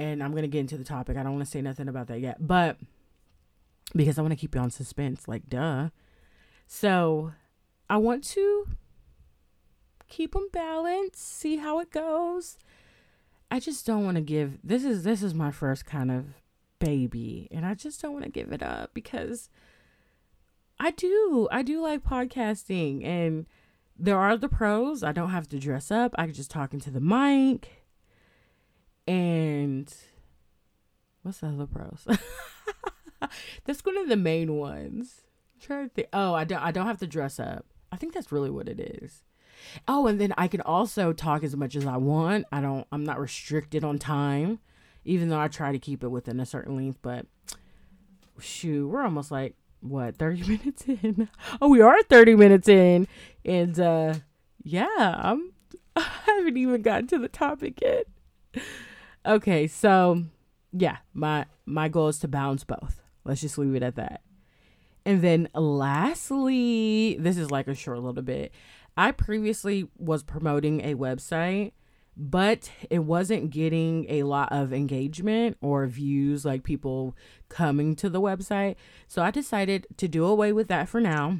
[0.00, 1.16] and I'm gonna get into the topic.
[1.16, 2.78] I don't want to say nothing about that yet, but
[3.94, 5.90] because I want to keep you on suspense, like duh.
[6.66, 7.32] So
[7.88, 8.66] I want to
[10.08, 12.58] keep them balanced, see how it goes.
[13.50, 16.26] I just don't want to give this is this is my first kind of
[16.80, 19.50] baby and I just don't want to give it up because
[20.78, 21.46] I do.
[21.52, 23.46] I do like podcasting and
[24.00, 25.02] there are the pros.
[25.02, 26.14] I don't have to dress up.
[26.16, 27.84] I can just talk into the mic.
[29.06, 29.92] And
[31.22, 32.06] what's the other pros?
[33.64, 35.22] that's one of the main ones.
[35.54, 36.08] I'm trying to think.
[36.12, 37.66] Oh, I don't I don't have to dress up.
[37.92, 39.22] I think that's really what it is.
[39.86, 42.46] Oh, and then I can also talk as much as I want.
[42.50, 44.60] I don't I'm not restricted on time,
[45.04, 47.26] even though I try to keep it within a certain length, but
[48.38, 51.28] shoot, we're almost like what 30 minutes in?
[51.60, 53.06] Oh we are 30 minutes in
[53.44, 54.14] and uh
[54.62, 55.52] yeah i'm
[55.96, 58.06] i haven't even gotten to the topic yet.
[59.26, 60.24] Okay so
[60.72, 63.00] yeah my my goal is to balance both.
[63.24, 64.22] Let's just leave it at that.
[65.04, 68.52] And then lastly this is like a short little bit.
[68.96, 71.72] I previously was promoting a website
[72.22, 77.16] but it wasn't getting a lot of engagement or views like people
[77.48, 78.76] coming to the website.
[79.08, 81.38] So i decided to do away with that for now.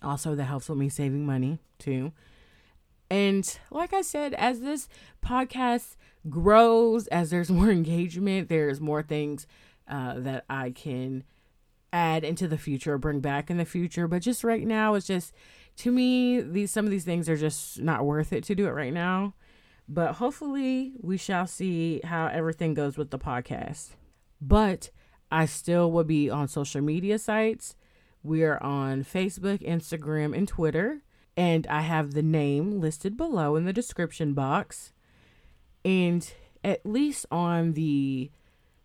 [0.00, 2.12] Also that helps with me saving money too.
[3.10, 4.88] And like i said as this
[5.26, 5.96] podcast
[6.28, 9.48] grows as there's more engagement there's more things
[9.88, 11.24] uh, that i can
[11.92, 14.06] add into the future or bring back in the future.
[14.06, 15.34] But just right now it's just
[15.78, 18.70] to me these some of these things are just not worth it to do it
[18.70, 19.34] right now
[19.92, 23.96] but hopefully, we shall see how everything goes with the podcast.
[24.40, 24.90] But
[25.32, 27.74] I still will be on social media sites.
[28.22, 31.02] We are on Facebook, Instagram, and Twitter.
[31.36, 34.92] And I have the name listed below in the description box.
[35.84, 38.30] And at least on the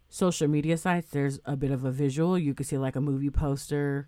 [0.10, 2.36] social media sites, there's a bit of a visual.
[2.36, 4.08] You can see like a movie poster.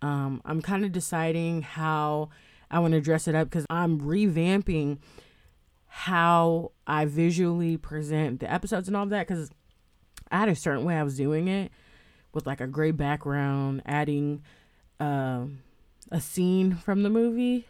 [0.00, 2.30] Um, I'm kind of deciding how
[2.70, 4.98] I want to dress it up because I'm revamping
[5.98, 9.50] how I visually present the episodes and all that because
[10.30, 11.72] I had a certain way I was doing it
[12.34, 14.42] with like a gray background, adding
[15.00, 15.46] uh,
[16.10, 17.66] a scene from the movie.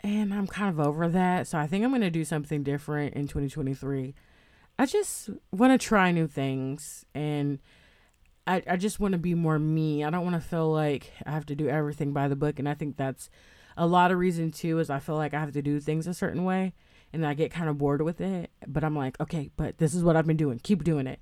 [0.00, 1.46] And I'm kind of over that.
[1.46, 4.12] So I think I'm going to do something different in 2023.
[4.76, 7.60] I just want to try new things and
[8.48, 10.02] I, I just want to be more me.
[10.02, 12.58] I don't want to feel like I have to do everything by the book.
[12.58, 13.30] And I think that's
[13.76, 16.14] a lot of reason too is I feel like I have to do things a
[16.14, 16.74] certain way
[17.12, 18.50] and I get kind of bored with it.
[18.66, 20.60] But I'm like, okay, but this is what I've been doing.
[20.62, 21.20] Keep doing it.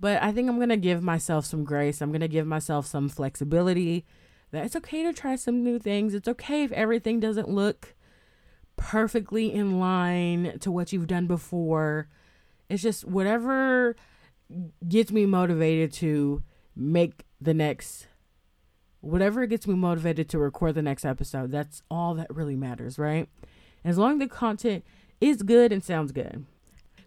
[0.00, 2.00] But I think I'm gonna give myself some grace.
[2.00, 4.04] I'm gonna give myself some flexibility.
[4.50, 6.14] That it's okay to try some new things.
[6.14, 7.94] It's okay if everything doesn't look
[8.76, 12.08] perfectly in line to what you've done before.
[12.68, 13.96] It's just whatever
[14.86, 16.42] gets me motivated to
[16.74, 18.08] make the next
[19.02, 23.28] whatever gets me motivated to record the next episode, that's all that really matters, right?
[23.84, 24.84] As long as the content
[25.20, 26.46] is good and sounds good.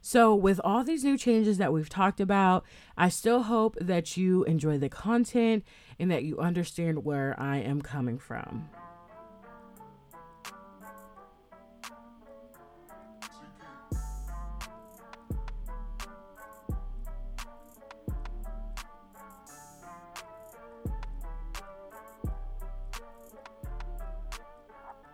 [0.02, 2.64] So, with all these new changes that we've talked about,
[2.96, 5.64] I still hope that you enjoy the content
[6.00, 8.70] and that you understand where I am coming from.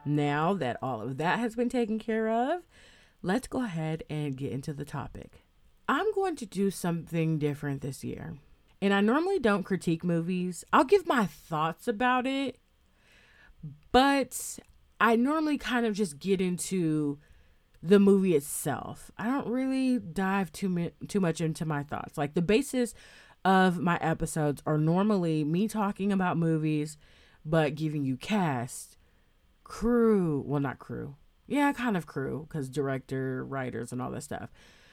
[0.06, 2.62] Now that all of that has been taken care of,
[3.22, 5.44] let's go ahead and get into the topic.
[5.88, 8.36] I'm going to do something different this year.
[8.82, 12.58] And I normally don't critique movies, I'll give my thoughts about it,
[13.92, 14.60] but
[15.00, 17.20] I normally kind of just get into
[17.84, 19.12] the movie itself.
[19.18, 22.18] I don't really dive too mi- too much into my thoughts.
[22.18, 22.94] Like the basis
[23.44, 26.98] of my episodes are normally me talking about movies
[27.44, 28.98] but giving you cast,
[29.72, 31.16] crew, well not crew,
[31.48, 34.52] yeah, kind of crew because director, writers, and all that stuff.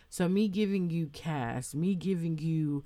[0.08, 2.84] So me giving you cast, me giving you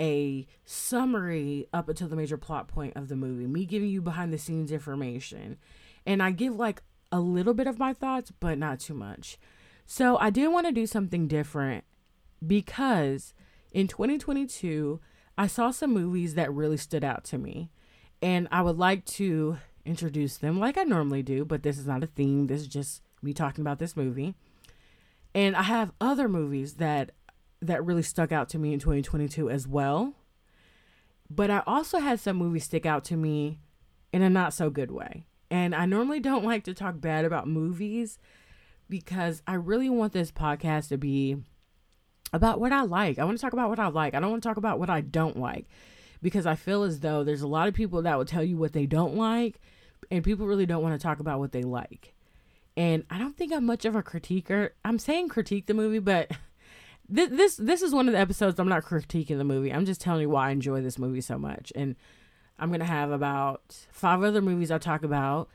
[0.00, 4.32] a summary up until the major plot point of the movie, me giving you behind
[4.32, 5.58] the scenes information,
[6.04, 6.82] and I give like
[7.12, 9.38] a little bit of my thoughts, but not too much.
[9.86, 11.84] So I did want to do something different
[12.44, 13.32] because
[13.70, 14.98] in 2022
[15.38, 17.70] I saw some movies that really stood out to me,
[18.20, 19.58] and I would like to
[19.88, 22.46] introduce them like I normally do, but this is not a theme.
[22.46, 24.34] This is just me talking about this movie.
[25.34, 27.12] And I have other movies that
[27.60, 30.14] that really stuck out to me in 2022 as well.
[31.28, 33.58] But I also had some movies stick out to me
[34.12, 35.24] in a not so good way.
[35.50, 38.18] And I normally don't like to talk bad about movies
[38.88, 41.36] because I really want this podcast to be
[42.32, 43.18] about what I like.
[43.18, 44.14] I want to talk about what I like.
[44.14, 45.66] I don't want to talk about what I don't like
[46.22, 48.72] because I feel as though there's a lot of people that will tell you what
[48.72, 49.60] they don't like
[50.10, 52.14] and people really don't want to talk about what they like.
[52.76, 54.70] And I don't think I'm much of a critiquer.
[54.84, 56.30] I'm saying critique the movie, but
[57.08, 59.72] this this this is one of the episodes I'm not critiquing the movie.
[59.72, 61.72] I'm just telling you why I enjoy this movie so much.
[61.74, 61.96] And
[62.58, 65.48] I'm gonna have about five other movies I'll talk about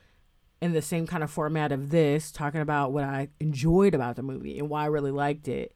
[0.61, 4.23] in the same kind of format of this, talking about what I enjoyed about the
[4.23, 5.75] movie and why I really liked it,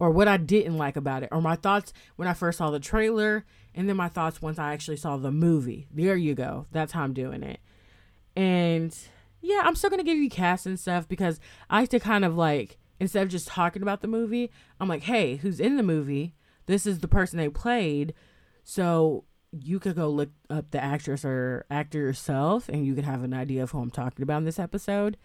[0.00, 2.80] or what I didn't like about it, or my thoughts when I first saw the
[2.80, 3.44] trailer,
[3.74, 5.86] and then my thoughts once I actually saw the movie.
[5.92, 6.66] There you go.
[6.72, 7.60] That's how I'm doing it.
[8.36, 8.96] And
[9.40, 12.36] yeah, I'm still gonna give you cast and stuff because I like to kind of
[12.36, 16.34] like instead of just talking about the movie, I'm like, hey, who's in the movie?
[16.66, 18.14] This is the person they played.
[18.64, 23.22] So you could go look up the actress or actor yourself and you could have
[23.22, 25.16] an idea of who I'm talking about in this episode.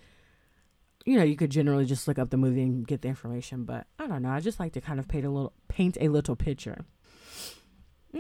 [1.06, 3.88] You know, you could generally just look up the movie and get the information, but
[3.98, 4.30] I don't know.
[4.30, 6.86] I just like to kind of paint a little paint a little picture.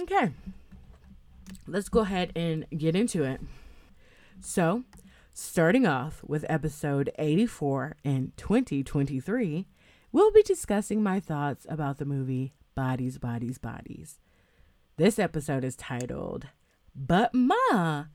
[0.01, 0.31] Okay.
[1.67, 3.41] Let's go ahead and get into it.
[4.41, 4.83] So,
[5.33, 9.65] Starting off with episode 84 in 2023,
[10.11, 14.19] we'll be discussing my thoughts about the movie Bodies, Bodies, Bodies.
[14.97, 16.47] This episode is titled,
[16.93, 18.05] But Ma,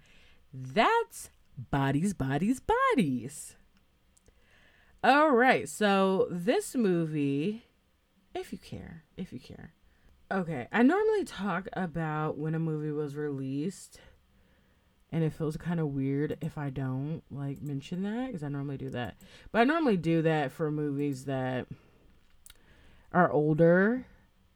[0.53, 3.57] That's Bodies, Bodies, Bodies.
[5.03, 7.64] All right, so this movie,
[8.35, 9.72] if you care, if you care.
[10.31, 14.01] Okay, I normally talk about when a movie was released
[15.17, 18.77] and it feels kind of weird if I don't like mention that because I normally
[18.77, 19.17] do that.
[19.51, 21.67] But I normally do that for movies that
[23.12, 24.05] are older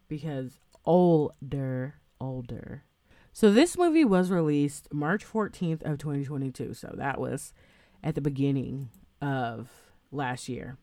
[0.06, 2.84] because older, older.
[3.32, 6.74] So this movie was released March 14th of 2022.
[6.74, 7.54] So that was
[8.04, 8.90] at the beginning
[9.22, 9.70] of
[10.12, 10.76] last year.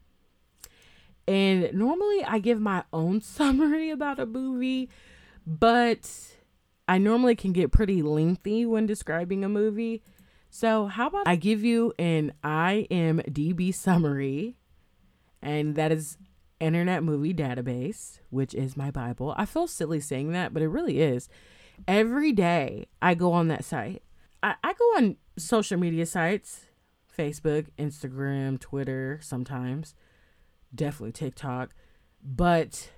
[1.28, 4.90] And normally I give my own summary about a movie,
[5.46, 6.10] but
[6.88, 10.02] I normally can get pretty lengthy when describing a movie.
[10.50, 14.58] So, how about I give you an IMDb summary,
[15.42, 16.18] and that is
[16.60, 19.36] Internet Movie Database, which is my Bible.
[19.38, 21.28] I feel silly saying that, but it really is.
[21.88, 24.02] Every day I go on that site.
[24.42, 26.62] I, I go on social media sites
[27.18, 29.96] Facebook, Instagram, Twitter, sometimes,
[30.74, 31.74] definitely TikTok,
[32.24, 32.92] but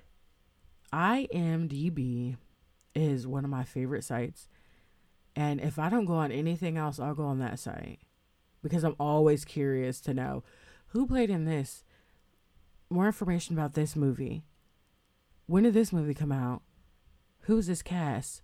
[0.92, 2.36] IMDb
[2.94, 4.48] is one of my favorite sites.
[5.36, 8.00] And if I don't go on anything else, I'll go on that site
[8.62, 10.42] because I'm always curious to know
[10.88, 11.84] who played in this,
[12.90, 14.44] more information about this movie.
[15.46, 16.62] When did this movie come out?
[17.42, 18.42] Who's this cast?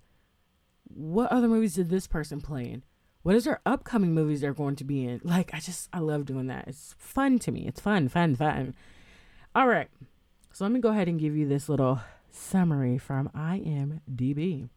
[0.85, 2.83] What other movies did this person play in?
[3.23, 5.21] What is their upcoming movies they're going to be in?
[5.25, 6.69] Like, I just, I love doing that.
[6.69, 7.67] It's fun to me.
[7.67, 8.75] It's fun, fun, fun.
[9.55, 9.89] All right.
[10.53, 12.01] So let me go ahead and give you this little
[12.37, 14.69] summary from IMDb.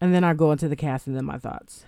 [0.00, 1.84] And then I'll go into the cast and then my thoughts.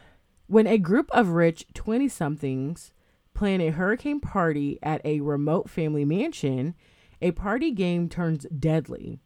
[0.46, 2.92] When a group of rich 20 somethings
[3.34, 6.74] plan a hurricane party at a remote family mansion,
[7.20, 9.18] a party game turns deadly.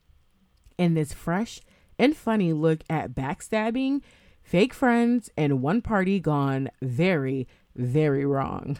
[0.78, 1.60] In this fresh
[1.98, 4.00] and funny look at backstabbing,
[4.42, 8.78] fake friends, and one party gone very, very wrong.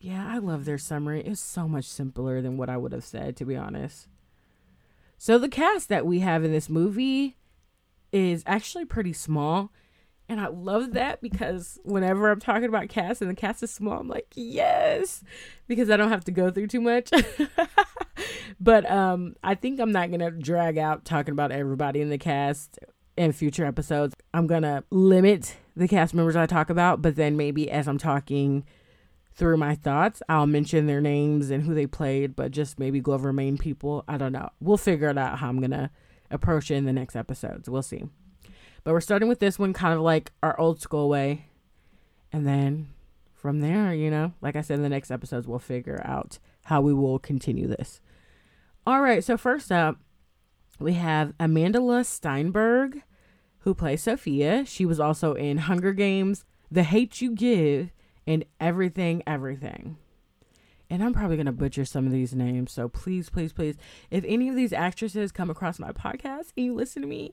[0.00, 1.22] Yeah, I love their summary.
[1.22, 4.08] It's so much simpler than what I would have said, to be honest.
[5.18, 7.36] So the cast that we have in this movie
[8.12, 9.72] is actually pretty small.
[10.28, 14.00] And I love that because whenever I'm talking about cast and the cast is small,
[14.00, 15.22] I'm like, yes,
[15.68, 17.10] because I don't have to go through too much.
[18.60, 22.18] but um, I think I'm not going to drag out talking about everybody in the
[22.18, 22.78] cast
[23.16, 24.14] in future episodes.
[24.34, 27.98] I'm going to limit the cast members I talk about, but then maybe as I'm
[27.98, 28.64] talking
[29.36, 30.22] through my thoughts.
[30.28, 34.04] I'll mention their names and who they played, but just maybe go over main people.
[34.08, 34.48] I don't know.
[34.60, 35.90] We'll figure it out how I'm to
[36.30, 37.68] approach it in the next episodes.
[37.68, 38.04] We'll see.
[38.82, 41.46] But we're starting with this one kind of like our old school way.
[42.32, 42.88] And then
[43.34, 46.80] from there, you know, like I said in the next episodes, we'll figure out how
[46.80, 48.00] we will continue this.
[48.86, 49.22] All right.
[49.22, 49.98] So, first up,
[50.78, 53.02] we have Amandla Stenberg,
[53.60, 54.64] who plays Sophia.
[54.64, 57.90] She was also in Hunger Games, The Hate You Give,
[58.26, 59.96] and everything, everything.
[60.88, 62.72] And I'm probably going to butcher some of these names.
[62.72, 63.76] So please, please, please,
[64.10, 67.32] if any of these actresses come across my podcast and you listen to me,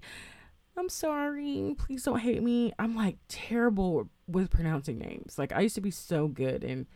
[0.76, 1.76] I'm sorry.
[1.78, 2.74] Please don't hate me.
[2.80, 5.38] I'm like terrible with pronouncing names.
[5.38, 6.64] Like I used to be so good.
[6.64, 6.88] And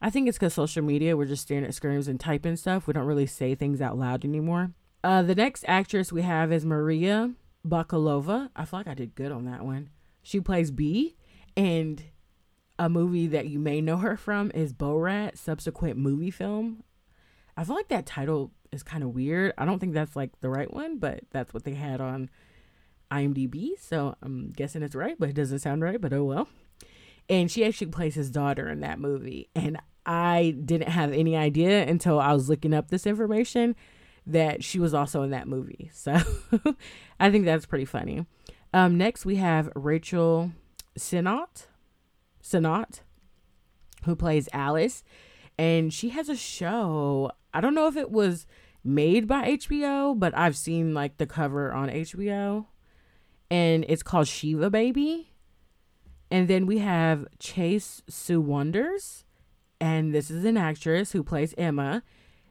[0.00, 2.86] I think it's because social media, we're just staring at screens and typing stuff.
[2.86, 4.70] We don't really say things out loud anymore.
[5.02, 7.32] Uh, the next actress we have is Maria
[7.66, 8.50] Bakalova.
[8.54, 9.90] I feel like I did good on that one.
[10.22, 11.16] She plays B.
[11.56, 12.04] And
[12.78, 16.84] a movie that you may know her from is Bo Borat, subsequent movie film.
[17.56, 19.52] I feel like that title is kind of weird.
[19.58, 22.30] I don't think that's like the right one, but that's what they had on
[23.10, 23.70] IMDb.
[23.80, 26.48] So I'm guessing it's right, but it doesn't sound right, but oh well.
[27.28, 29.48] And she actually plays his daughter in that movie.
[29.54, 33.76] And I didn't have any idea until I was looking up this information
[34.26, 35.90] that she was also in that movie.
[35.94, 36.16] So
[37.20, 38.24] I think that's pretty funny.
[38.72, 40.52] Um, next, we have Rachel
[40.98, 41.66] Sennott,
[42.48, 43.00] Sennott,
[44.04, 45.02] who plays Alice.
[45.58, 47.32] And she has a show.
[47.52, 48.46] I don't know if it was
[48.84, 52.66] made by HBO, but I've seen like the cover on HBO.
[53.50, 55.32] And it's called Shiva Baby.
[56.30, 59.24] And then we have Chase Sui Wonders.
[59.80, 62.02] And this is an actress who plays Emma.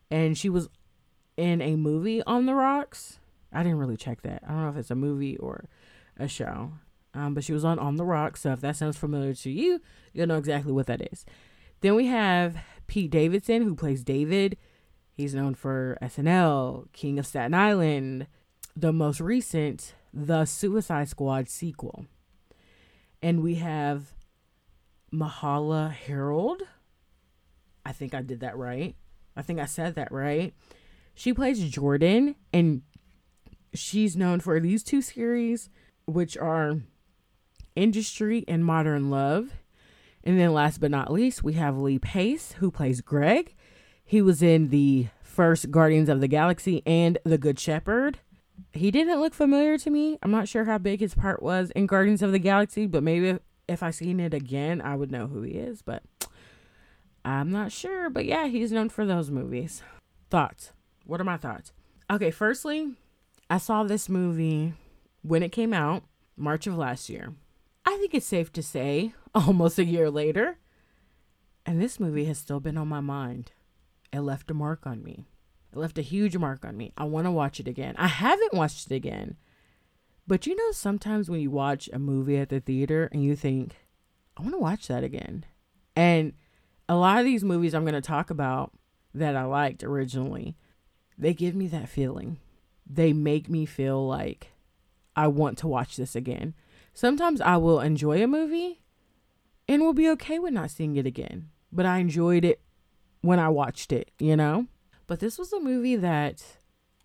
[0.10, 0.70] And she was
[1.38, 3.20] in a movie on the rocks.
[3.54, 4.44] I didn't really check that.
[4.46, 5.70] I don't know if it's a movie or
[6.18, 6.74] a show.
[7.18, 8.42] Um, but she was on On the Rocks.
[8.42, 9.82] So if that sounds familiar to you,
[10.14, 11.26] you'll know exactly what that is.
[11.82, 14.56] Then we have Pete Davidson, who plays David.
[15.14, 18.28] He's known for SNL, King of Staten Island,
[18.76, 22.06] the most recent, The Suicide Squad sequel.
[23.22, 24.14] And we have
[25.12, 26.62] Myha'la Herrold.
[27.84, 28.96] I think I did that right.
[29.36, 30.54] I think I said that right.
[31.16, 32.84] She plays Jordan, and
[33.74, 35.70] she's known for these two series,
[36.06, 36.82] which are
[37.78, 39.52] Industry and Modern Love.
[40.24, 43.56] And then last but not least, we have Lee Pace, who plays Greg.
[44.04, 48.20] He was in the first Guardians of the Galaxy and The Good Shepherd.
[48.74, 50.18] He didn't look familiar to me.
[50.24, 53.30] I'm not sure how big his part was in Guardians of the Galaxy, but maybe
[53.30, 56.04] if, if I seen it again, I would know who he is, but
[57.24, 58.10] I'm not sure.
[58.10, 59.84] But yeah, he's known for those movies.
[60.30, 60.74] Thoughts?
[61.06, 61.72] What are my thoughts?
[62.10, 62.96] Okay, firstly,
[63.50, 64.74] I saw this movie
[65.22, 66.04] when it came out,
[66.36, 67.34] March of last year.
[67.88, 70.58] I think it's safe to say almost a year later,
[71.66, 73.54] and this movie has still been on my mind.
[74.12, 75.24] It left a mark on me.
[75.72, 76.92] It left a huge mark on me.
[76.98, 77.96] I want to watch it again.
[77.98, 79.38] I haven't watched it again.
[80.28, 83.78] But you know, sometimes when you watch a movie at the theater and you think,
[84.36, 85.46] I want to watch that again.
[85.96, 86.34] And
[86.90, 88.74] a lot of these movies I'm going to talk about
[89.14, 90.58] that I liked originally,
[91.18, 92.40] they give me that feeling.
[92.86, 94.52] They make me feel like
[95.16, 96.54] I want to watch this again.
[96.98, 98.82] Sometimes I will enjoy a movie
[99.68, 102.60] and will be okay with not seeing it again, but I enjoyed it
[103.22, 104.66] when I watched it, you know?
[105.06, 106.44] But this was a movie that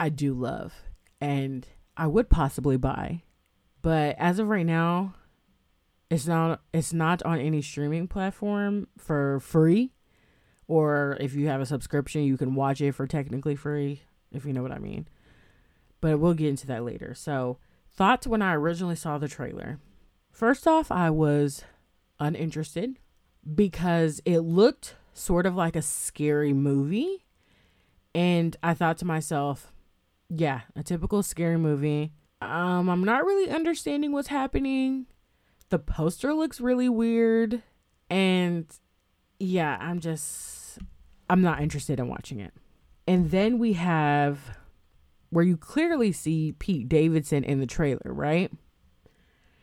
[0.00, 0.72] I do love
[1.20, 3.24] and I would possibly buy.
[3.82, 5.12] But as of right now,
[6.08, 9.92] it's not it's not on any streaming platform for free
[10.68, 14.54] or if you have a subscription, you can watch it for technically free, if you
[14.54, 15.06] know what I mean.
[16.00, 17.12] But we'll get into that later.
[17.12, 17.58] So,
[17.94, 19.78] thoughts when I originally saw the trailer.
[20.30, 21.64] First off, I was
[22.18, 22.98] uninterested
[23.54, 27.24] because it looked sort of like a scary movie.
[28.14, 29.72] And I thought to myself,
[30.28, 32.12] yeah, a typical scary movie.
[32.40, 35.06] Um, I'm not really understanding what's happening.
[35.68, 37.62] The poster looks really weird.
[38.10, 38.66] And
[39.38, 40.78] yeah, I'm just
[41.30, 42.52] I'm not interested in watching it.
[43.06, 44.58] And then we have
[45.32, 48.52] where you clearly see Pete Davidson in the trailer, right?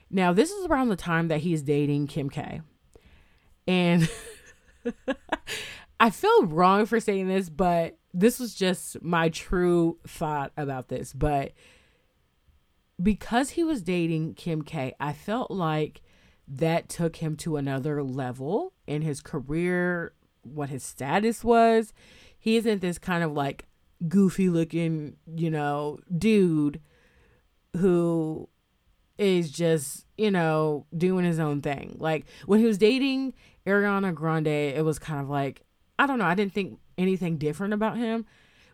[0.09, 2.61] Now, this is around the time that he's dating Kim K.
[3.67, 4.09] And
[5.99, 11.13] I feel wrong for saying this, but this was just my true thought about this.
[11.13, 11.51] But
[13.01, 16.01] because he was dating Kim K, I felt like
[16.47, 21.93] that took him to another level in his career what his status was.
[22.39, 23.65] He isn't this kind of like
[24.07, 26.81] goofy looking, you know, dude
[27.77, 28.47] who
[29.17, 31.97] is just, you know, doing his own thing.
[31.99, 33.33] Like when he was dating
[33.65, 35.63] Ariana Grande, it was kind of like,
[35.97, 38.25] I don't know, I didn't think anything different about him,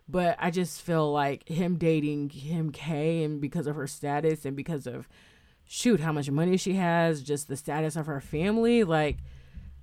[0.08, 4.56] but I just feel like him dating Kim K and because of her status and
[4.56, 5.08] because of
[5.64, 9.16] shoot how much money she has, just the status of her family, like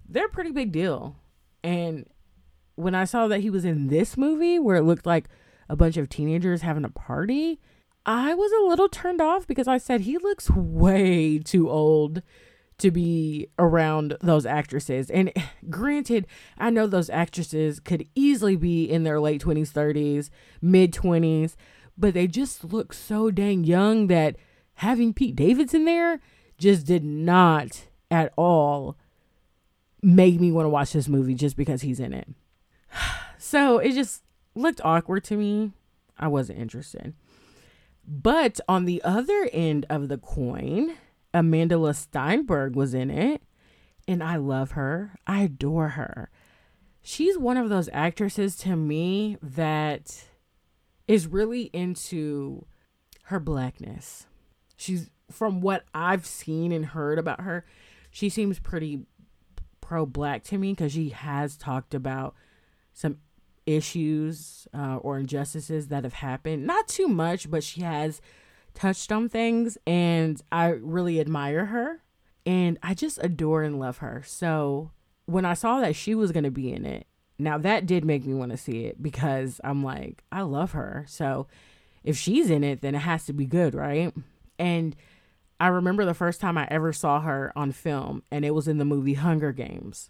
[0.07, 1.17] they're a pretty big deal.
[1.61, 2.07] And
[2.75, 5.29] when I saw that he was in this movie where it looked like
[5.69, 7.59] a bunch of teenagers having a party,
[8.05, 12.21] I was a little turned off because I said he looks way too old
[12.79, 15.09] to be around those actresses.
[15.09, 15.31] And
[15.69, 20.29] granted, I know those actresses could easily be in their late 20s, 30s,
[20.61, 21.55] mid 20s,
[21.97, 24.35] but they just look so dang young that
[24.75, 26.19] having Pete Davidson there
[26.57, 28.97] just did not at all
[30.01, 32.27] make me want to watch this movie just because he's in it.
[33.37, 34.23] So it just
[34.55, 35.73] looked awkward to me.
[36.17, 37.13] I wasn't interested.
[38.07, 40.93] But on the other end of the coin,
[41.33, 43.43] Amandla Steinberg was in it.
[44.07, 45.15] And I love her.
[45.27, 46.29] I adore her.
[47.03, 50.23] she's one of those actresses to me that
[51.07, 52.65] is really into
[53.25, 54.25] her blackness.
[54.75, 57.65] She's from what I've seen and heard about her,
[58.11, 59.05] she seems pretty
[59.81, 62.35] pro black to me because she has talked about
[62.93, 63.17] some
[63.65, 66.65] issues uh, or injustices that have happened.
[66.65, 68.21] Not too much, but she has
[68.73, 72.01] touched on things, and I really admire her.
[72.45, 74.21] And I just adore and love her.
[74.25, 74.91] So
[75.25, 77.07] when I saw that she was going to be in it,
[77.39, 81.05] now that did make me want to see it because I'm like, I love her.
[81.07, 81.47] So
[82.03, 84.13] if she's in it, then it has to be good, right?
[84.59, 84.95] And
[85.59, 88.77] I remember the first time I ever saw her on film, and it was in
[88.77, 90.09] the movie Hunger Games.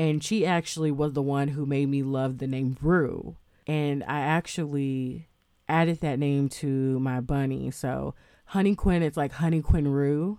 [0.00, 3.36] And she actually was the one who made me love the name Rue.
[3.66, 5.28] And I actually
[5.68, 7.70] added that name to my bunny.
[7.70, 8.14] So
[8.46, 10.38] Honey Quinn, it's like Honey Quinn Rue.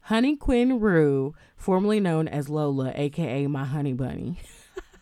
[0.00, 4.38] Honey Quinn Rue, formerly known as Lola, aka my honey bunny.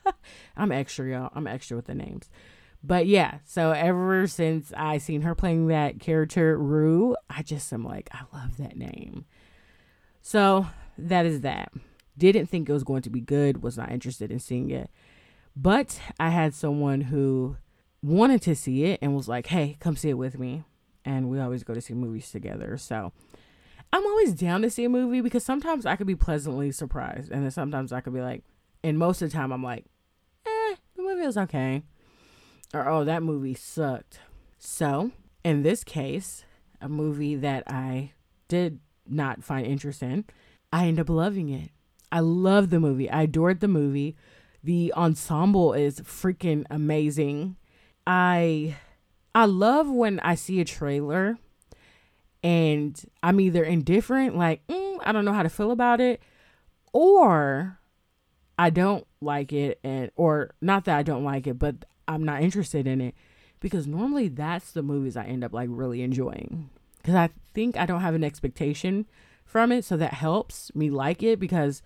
[0.57, 1.31] I'm extra, y'all.
[1.33, 2.29] I'm extra with the names.
[2.83, 7.85] But yeah, so ever since I seen her playing that character Rue, I just am
[7.85, 9.27] like, I love that name.
[10.23, 10.67] So
[10.99, 11.71] that is that.
[12.19, 14.91] Didn't think it was going to be good, was not interested in seeing it.
[15.55, 17.57] But I had someone who
[18.03, 20.65] wanted to see it and was like, hey, come see it with me.
[21.05, 22.77] And we always go to see movies together.
[22.77, 23.13] So
[23.93, 27.31] I'm always down to see a movie because sometimes I could be pleasantly surprised.
[27.31, 28.45] And then sometimes I could be like,
[28.83, 29.85] and most of the time I'm like,
[30.47, 31.83] eh, the movie was okay
[32.75, 34.21] or oh, that movie sucked.
[34.59, 35.13] So,
[35.45, 36.45] in this case,
[36.81, 38.13] a movie that I
[38.49, 40.25] did not find interest in,
[40.73, 41.71] I end up loving it.
[42.11, 43.11] I love the movie.
[43.11, 44.17] I adored the movie.
[44.63, 47.57] The ensemble is freaking amazing.
[48.07, 48.77] I
[49.35, 51.39] I love when I see a trailer
[52.43, 56.23] and I'm either indifferent, like mm, I don't know how to feel about it,
[56.93, 57.79] or
[58.59, 62.43] I don't like it, and or not that I don't like it, but I'm not
[62.43, 63.15] interested in it
[63.61, 67.87] because normally that's the movies I end up like really enjoying because I think I
[67.87, 69.07] don't have an expectation
[69.45, 71.83] from it, so that helps me like it because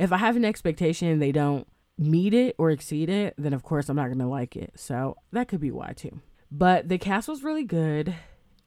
[0.00, 1.66] if I have an expectation they don't
[1.98, 4.72] meet it or exceed it, then of course I'm not gonna like it.
[4.76, 6.20] So that could be why too.
[6.50, 8.14] But the cast was really good,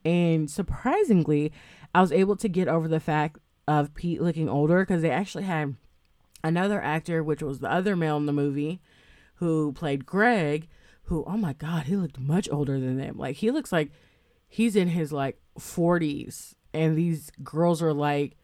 [0.05, 1.51] and surprisingly,
[1.93, 5.43] I was able to get over the fact of Pete looking older because they actually
[5.43, 5.75] had
[6.43, 8.81] another actor, which was the other male in the movie,
[9.35, 10.67] who played Greg,
[11.03, 13.17] who, oh my God, he looked much older than them.
[13.17, 13.91] Like he looks like
[14.47, 16.53] he's in his like 40s.
[16.73, 18.35] And these girls are like,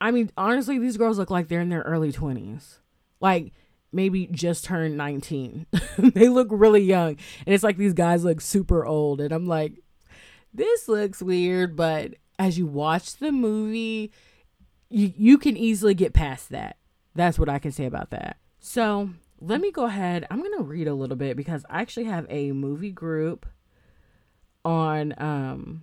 [0.00, 2.78] I mean, honestly, these girls look like they're in their early 20s.
[3.20, 3.52] Like
[3.92, 5.66] maybe just turned 19.
[5.98, 7.16] they look really young.
[7.46, 9.20] And it's like these guys look super old.
[9.20, 9.80] And I'm like,
[10.52, 11.76] this looks weird.
[11.76, 14.12] But as you watch the movie,
[14.90, 16.76] you, you can easily get past that.
[17.14, 18.36] That's what I can say about that.
[18.60, 20.26] So let me go ahead.
[20.30, 23.46] I'm going to read a little bit because I actually have a movie group
[24.64, 25.82] on um,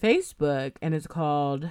[0.00, 1.70] Facebook and it's called.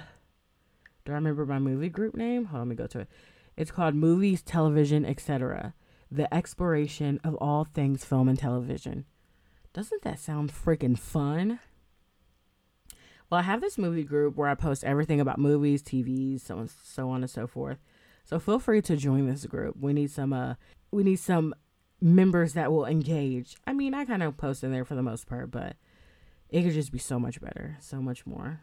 [1.04, 2.46] Do I remember my movie group name?
[2.46, 3.08] Hold on, let me go to it.
[3.56, 5.74] It's called Movies, Television, etc.
[6.10, 9.04] The exploration of all things film and television.
[9.74, 11.60] Doesn't that sound freaking fun?
[13.28, 16.70] Well, I have this movie group where I post everything about movies, TVs, so on,
[16.84, 17.78] so on and so forth.
[18.24, 19.76] So feel free to join this group.
[19.78, 20.54] We need some uh
[20.90, 21.54] we need some
[22.00, 23.56] members that will engage.
[23.66, 25.76] I mean, I kind of post in there for the most part, but
[26.48, 28.60] it could just be so much better, so much more.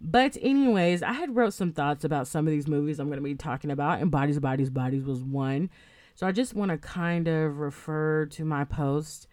[0.00, 3.24] But anyways, I had wrote some thoughts about some of these movies I'm going to
[3.24, 5.70] be talking about, and Bodies, Bodies, Bodies was one.
[6.14, 9.26] So I just want to kind of refer to my post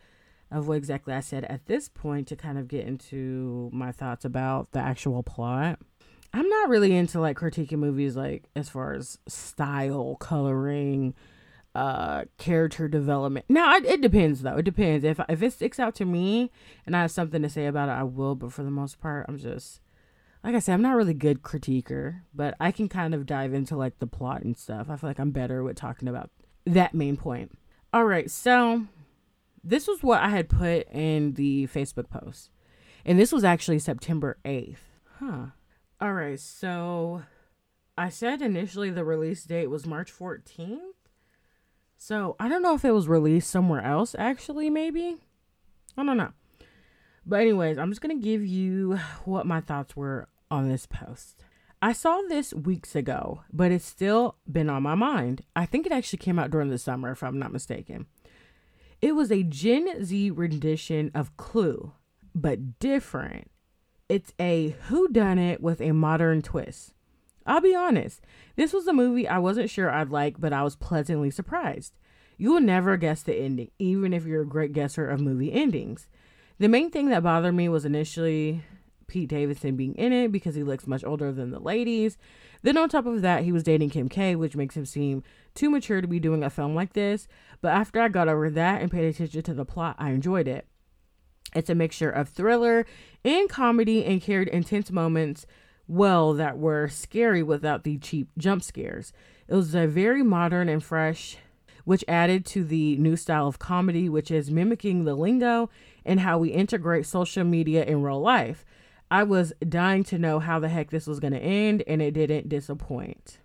[0.51, 4.23] of what exactly I said at this point to kind of get into my thoughts
[4.23, 5.79] about the actual plot.
[6.33, 11.13] I'm not really into like critiquing movies like as far as style, coloring,
[11.75, 13.45] uh character development.
[13.49, 14.57] Now it, it depends though.
[14.57, 15.03] It depends.
[15.03, 16.51] If if it sticks out to me
[16.85, 18.35] and I have something to say about it, I will.
[18.35, 19.79] But for the most part, I'm just
[20.43, 23.77] like I said, I'm not really good critiquer, but I can kind of dive into
[23.77, 24.89] like the plot and stuff.
[24.89, 26.31] I feel like I'm better with talking about
[26.65, 27.57] that main point.
[27.93, 28.85] All right, so
[29.63, 32.49] this was what I had put in the Facebook post.
[33.05, 34.77] And this was actually September 8th.
[35.19, 35.45] Huh.
[36.01, 37.23] All right, so
[37.97, 40.79] I said initially the release date was March 14th.
[41.95, 45.17] So I don't know if it was released somewhere else, actually, maybe.
[45.95, 46.33] I don't know.
[47.25, 51.43] But, anyways, I'm just going to give you what my thoughts were on this post.
[51.81, 55.41] I saw this weeks ago, but it's still been on my mind.
[55.55, 58.05] I think it actually came out during the summer, if I'm not mistaken.
[59.01, 61.91] It was a Gen Z rendition of Clue,
[62.33, 63.49] but different.
[64.07, 66.93] It's a who done it with a modern twist.
[67.45, 68.21] I'll be honest,
[68.55, 71.93] this was a movie I wasn't sure I'd like, but I was pleasantly surprised.
[72.37, 76.07] you will never guess the ending, even if you're a great guesser of movie endings.
[76.59, 78.63] The main thing that bothered me was initially
[79.07, 82.17] Pete Davidson being in it because he looks much older than the ladies.
[82.61, 85.23] Then on top of that, he was dating Kim K, which makes him seem
[85.53, 87.27] too mature to be doing a film like this.
[87.61, 90.67] But after I got over that and paid attention to the plot, I enjoyed it.
[91.55, 92.85] It's a mixture of thriller
[93.23, 95.45] and comedy and carried intense moments
[95.87, 99.13] well that were scary without the cheap jump scares.
[99.47, 101.37] It was a very modern and fresh,
[101.85, 105.69] which added to the new style of comedy, which is mimicking the lingo
[106.05, 108.65] and how we integrate social media in real life.
[109.13, 112.15] I was dying to know how the heck this was going to end, and it
[112.15, 113.37] didn't disappoint.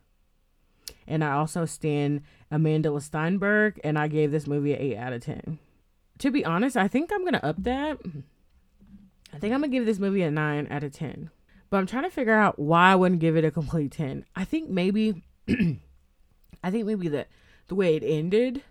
[1.06, 5.20] And I also stand Amanda Steinberg, and I gave this movie an 8 out of
[5.20, 5.58] 10.
[6.20, 7.98] To be honest, I think I'm going to up that.
[9.34, 11.28] I think I'm going to give this movie a 9 out of 10.
[11.68, 14.24] But I'm trying to figure out why I wouldn't give it a complete 10.
[14.34, 17.26] I think maybe I think maybe the
[17.66, 18.62] the way it ended,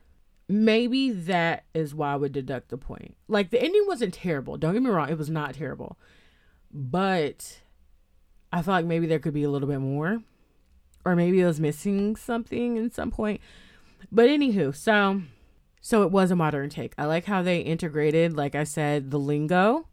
[0.50, 3.16] maybe that is why I would deduct the point.
[3.28, 4.58] Like the ending wasn't terrible.
[4.58, 5.96] Don't get me wrong, it was not terrible.
[6.78, 7.60] But
[8.54, 10.22] I felt like maybe there could be a little bit more.
[11.04, 13.42] Or maybe I was missing something in some point.
[14.12, 15.24] But anywho, so
[15.82, 16.94] so it was a modern take.
[16.98, 19.88] I like how they integrated, like I said, the lingo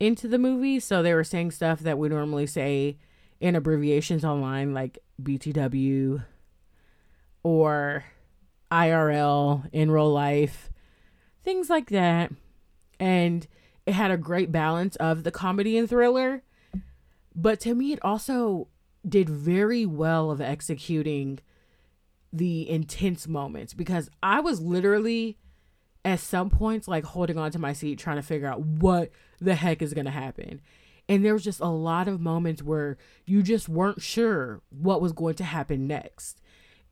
[0.00, 0.80] into the movie.
[0.80, 2.96] So they were saying stuff that we normally say
[3.38, 6.24] in abbreviations online, like BTW
[7.42, 8.04] or
[8.72, 10.70] IRL in real life,
[11.44, 12.32] things like that.
[12.98, 13.46] And
[13.90, 16.44] it had a great balance of the comedy and thriller.
[17.34, 18.68] But to me, it also
[19.06, 21.40] did very well of executing
[22.32, 25.38] the intense moments because I was literally
[26.04, 29.10] at some points like holding on to my seat trying to figure out what
[29.40, 30.60] the heck is going to happen.
[31.08, 35.12] And there was just a lot of moments where you just weren't sure what was
[35.12, 36.40] going to happen next.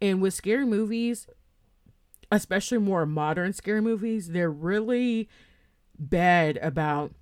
[0.02, 1.28] And with scary movies,
[2.32, 5.28] especially more modern scary movies, they're really
[5.98, 7.12] bad about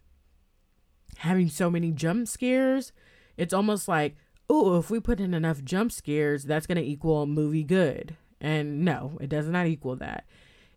[1.19, 2.93] having so many jump scares.
[3.37, 4.17] It's almost like,
[4.49, 8.17] oh, if we put in enough jump scares, that's going to equal movie good.
[8.41, 10.27] And no, it does not equal that.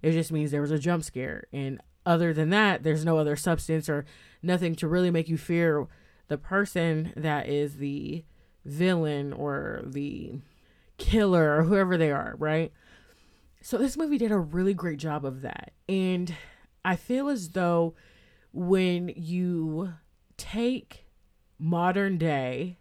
[0.02, 1.46] It just means there was a jump scare.
[1.52, 4.06] And other than that, there's no other substance or
[4.42, 5.88] nothing to really make you fear
[6.30, 8.24] the person that is the
[8.66, 10.40] villain or the
[10.98, 12.72] killer or whoever they are, right?
[13.62, 15.74] So this movie did a really great job of that.
[15.88, 16.34] And
[16.84, 17.96] I feel as though
[18.52, 19.94] when you
[20.38, 21.06] take
[21.58, 22.78] modern day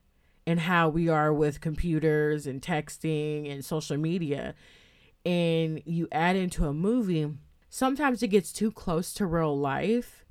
[0.47, 4.55] and how we are with computers and texting and social media
[5.27, 7.29] and you add into a movie,
[7.69, 10.25] sometimes it gets too close to real life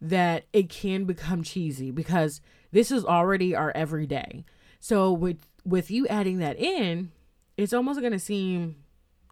[0.00, 2.40] that it can become cheesy because
[2.70, 4.44] this is already our everyday.
[4.78, 7.10] So with with you adding that in,
[7.56, 8.76] it's almost going to seem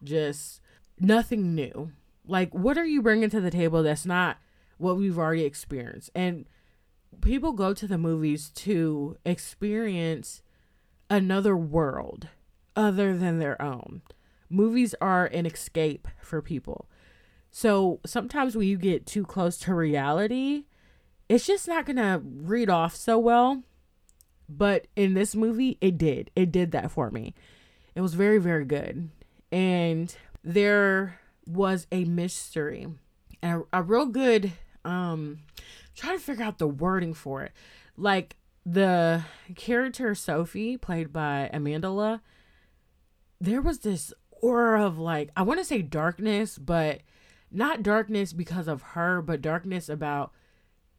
[0.03, 0.59] just
[0.99, 1.91] nothing new.
[2.27, 4.37] Like what are you bringing to the table that's not
[4.77, 6.09] what we've already experienced?
[6.15, 6.45] And
[7.21, 10.41] people go to the movies to experience
[11.09, 12.27] another world
[12.75, 14.01] other than their own.
[14.49, 16.89] Movies are an escape for people.
[17.51, 20.65] So sometimes when you get too close to reality,
[21.29, 23.63] it's just not going to read off so well.
[24.47, 26.29] But in this movie, it did.
[26.35, 27.33] It did that for me.
[27.95, 29.09] It was very, very good.
[29.51, 32.87] And there was a mystery
[33.41, 34.51] and a, a real good,
[34.83, 35.39] um,
[35.95, 37.51] trying to figure out the wording for it.
[37.97, 39.23] Like the
[39.55, 42.21] character Sophie, played by Amanda,
[43.39, 47.01] there was this aura of like, I want to say darkness, but
[47.51, 50.31] not darkness because of her, but darkness about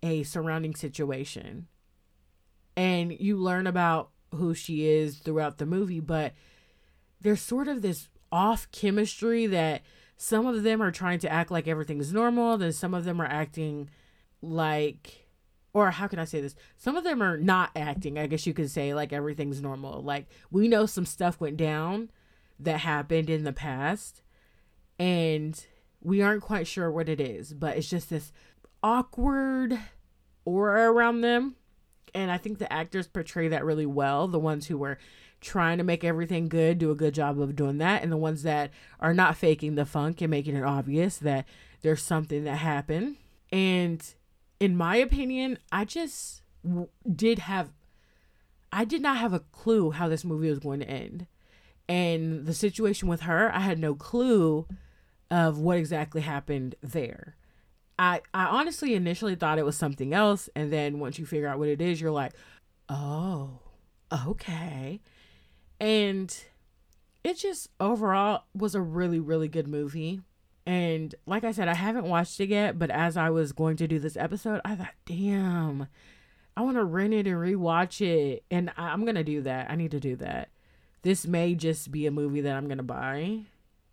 [0.02, 1.66] a surrounding situation.
[2.76, 6.34] And you learn about who she is throughout the movie, but
[7.20, 9.82] there's sort of this off chemistry that
[10.16, 13.26] some of them are trying to act like everything's normal, then some of them are
[13.26, 13.90] acting
[14.42, 15.26] like
[15.76, 16.54] or how can I say this?
[16.78, 20.00] Some of them are not acting, I guess you could say, like everything's normal.
[20.02, 22.10] Like we know some stuff went down
[22.58, 24.22] that happened in the past
[24.98, 25.62] and
[26.00, 28.32] we aren't quite sure what it is, but it's just this
[28.82, 29.78] awkward
[30.46, 31.56] aura around them.
[32.14, 34.28] And I think the actors portray that really well.
[34.28, 34.96] The ones who were
[35.46, 38.02] trying to make everything good do a good job of doing that.
[38.02, 38.70] And the ones that
[39.00, 41.46] are not faking the funk and making it obvious that
[41.82, 43.16] there's something that happened.
[43.52, 44.04] And
[44.58, 47.70] in my opinion, I just w- did have,
[48.72, 51.26] I did not have a clue how this movie was going to end.
[51.88, 54.66] And the situation with her, I had no clue
[55.30, 57.36] of what exactly happened there.
[57.98, 61.58] I I honestly initially thought it was something else and then once you figure out
[61.58, 62.32] what it is you're like,
[62.90, 63.60] "Oh,
[64.26, 65.00] okay."
[65.80, 66.36] And
[67.22, 70.20] it just overall was a really really good movie.
[70.66, 73.86] And like I said, I haven't watched it yet, but as I was going to
[73.86, 75.86] do this episode, I thought, damn,
[76.56, 78.44] I want to rent it and rewatch it.
[78.50, 79.70] And I, I'm going to do that.
[79.70, 80.48] I need to do that.
[81.02, 83.42] This may just be a movie that I'm going to buy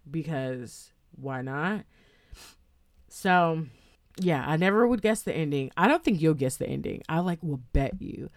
[0.10, 1.86] because why not?
[3.08, 3.68] So,
[4.18, 5.72] yeah, I never would guess the ending.
[5.78, 7.04] I don't think you'll guess the ending.
[7.08, 8.32] I like will bet you.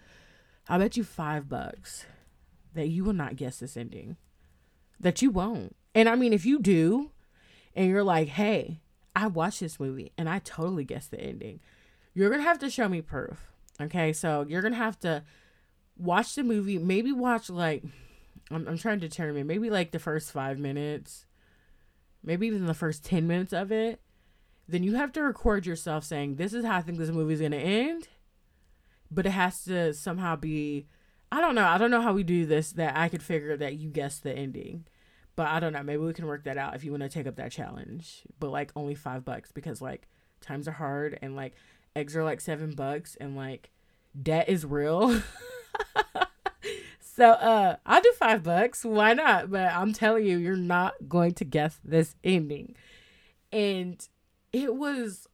[0.69, 2.05] I'll bet you five bucks
[2.77, 4.17] that you will not guess this ending.
[4.99, 5.75] That you won't.
[5.93, 7.11] And I mean, if you do,
[7.75, 8.81] and you're like, hey,
[9.15, 11.59] I watched this movie and I totally guessed the ending,
[12.13, 13.51] you're going to have to show me proof.
[13.79, 14.13] Okay.
[14.13, 15.23] So you're going to have to
[15.97, 17.83] watch the movie, maybe watch like,
[18.49, 21.25] I'm, I'm trying to determine, maybe like the first five minutes,
[22.23, 24.01] maybe even the first 10 minutes of it.
[24.67, 27.39] Then you have to record yourself saying, this is how I think this movie is
[27.39, 28.07] going to end.
[29.09, 30.87] But it has to somehow be,
[31.31, 31.65] I don't know.
[31.65, 34.31] I don't know how we do this that I could figure that you guessed the
[34.31, 34.85] ending
[35.37, 35.83] but I don't know.
[35.83, 38.23] Maybe we can work that out if you want to take up that challenge.
[38.39, 40.09] But like only five bucks because like
[40.41, 41.53] times are hard and like
[41.95, 43.69] eggs are like seven bucks and like
[44.21, 45.21] debt is real.
[46.99, 48.83] so uh I'll do five bucks.
[48.83, 49.51] Why not?
[49.51, 52.75] But I'm telling you, you're not going to guess this ending.
[53.51, 54.05] And
[54.51, 55.26] it was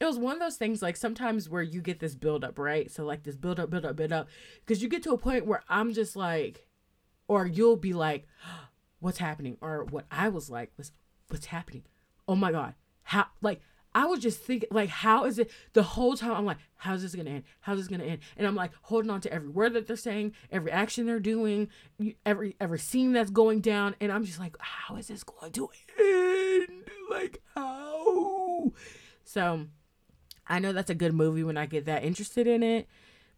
[0.00, 2.90] it was one of those things like sometimes where you get this build up, right?
[2.90, 4.28] So like this build up, build up, build up.
[4.64, 6.66] Because you get to a point where I'm just like,
[7.26, 8.26] or you'll be like,
[9.00, 10.92] what's happening or what I was like was
[11.28, 11.84] what's happening.
[12.26, 12.74] Oh my god.
[13.02, 13.60] How like
[13.94, 17.12] I was just thinking like how is it the whole time I'm like how's this
[17.12, 17.42] to end?
[17.60, 18.20] How's this to end?
[18.36, 21.68] And I'm like holding on to every word that they're saying, every action they're doing,
[22.24, 25.68] every every scene that's going down and I'm just like how is this going to
[25.98, 26.68] end?
[27.10, 28.72] Like how?
[29.24, 29.66] So
[30.48, 32.88] I know that's a good movie when I get that interested in it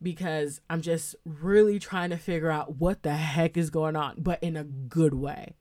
[0.02, 4.42] because I'm just really trying to figure out what the heck is going on, but
[4.42, 5.56] in a good way.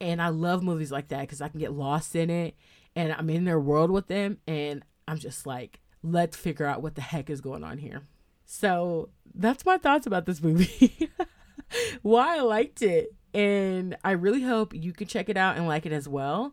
[0.00, 2.56] And I love movies like that because I can get lost in it
[2.96, 6.96] and I'm in their world with them and I'm just like, let's figure out what
[6.96, 8.02] the heck is going on here.
[8.44, 11.10] So that's my thoughts about this movie.
[12.02, 13.14] Why I liked it.
[13.32, 16.52] And I really hope you can check it out and like it as well.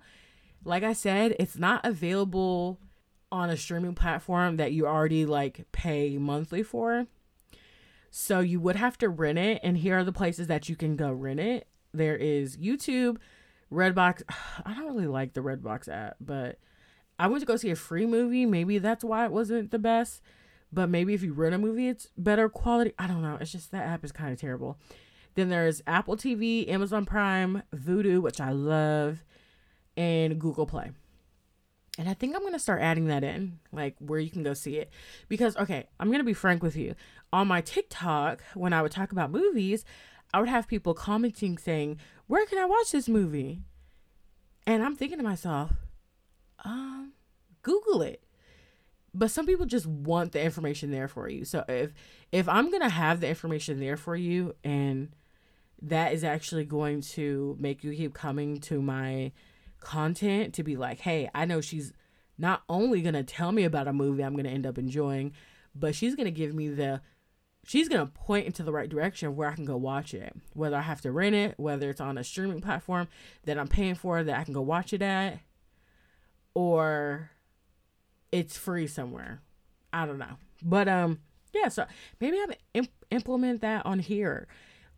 [0.64, 2.80] Like I said, it's not available
[3.32, 7.08] on a streaming platform that you already like pay monthly for.
[8.12, 10.96] So you would have to rent it, and here are the places that you can
[10.96, 11.68] go rent it.
[11.94, 13.18] There is YouTube,
[13.72, 14.24] Redbox.
[14.66, 16.58] I don't really like the Redbox app, but
[17.20, 18.46] I went to go see a free movie.
[18.46, 20.22] Maybe that's why it wasn't the best.
[20.72, 22.94] But maybe if you rent a movie, it's better quality.
[23.00, 23.38] I don't know.
[23.42, 24.78] It's just that app is kind of terrible.
[25.36, 29.24] Then there's Apple TV, Amazon Prime, Vudu, which I love,
[29.98, 30.92] and Google Play.
[32.00, 34.54] And I think I'm going to start adding that in, like where you can go
[34.54, 34.90] see it.
[35.28, 36.96] Because, okay, I'm going to be frank with you.
[37.34, 39.84] On my TikTok, when I would talk about movies,
[40.34, 41.98] I would have people commenting saying,
[42.28, 43.64] Where can I watch this movie?
[44.66, 45.72] And I'm thinking to myself,
[46.64, 47.12] um,
[47.64, 48.24] Google it.
[49.14, 51.44] But some people just want the information there for you.
[51.44, 51.92] So if
[52.32, 55.10] if I'm gonna have the information there for you and
[55.82, 59.34] that is actually going to make you keep coming to my
[59.80, 61.94] content to be like, hey, I know she's
[62.38, 65.34] not only gonna tell me about a movie I'm gonna end up enjoying,
[65.76, 67.02] but she's gonna give me the
[67.66, 70.34] she's gonna point into the right direction where I can go watch it.
[70.54, 73.08] Whether I have to rent it, whether it's on a streaming platform
[73.44, 75.40] that I'm paying for that I can go watch it at,
[76.54, 77.32] or
[78.32, 79.42] it's free somewhere.
[79.92, 80.38] I don't know.
[80.62, 81.20] But um
[81.54, 81.86] yeah, so
[82.20, 84.48] maybe I imp- implement that on here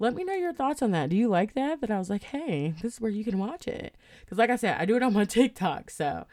[0.02, 1.10] let me know your thoughts on that.
[1.10, 1.80] Do you like that?
[1.80, 3.95] That I was like, hey, this is where you can watch it.
[4.22, 5.91] Because, like I said, I do it on my TikTok.
[5.91, 6.26] So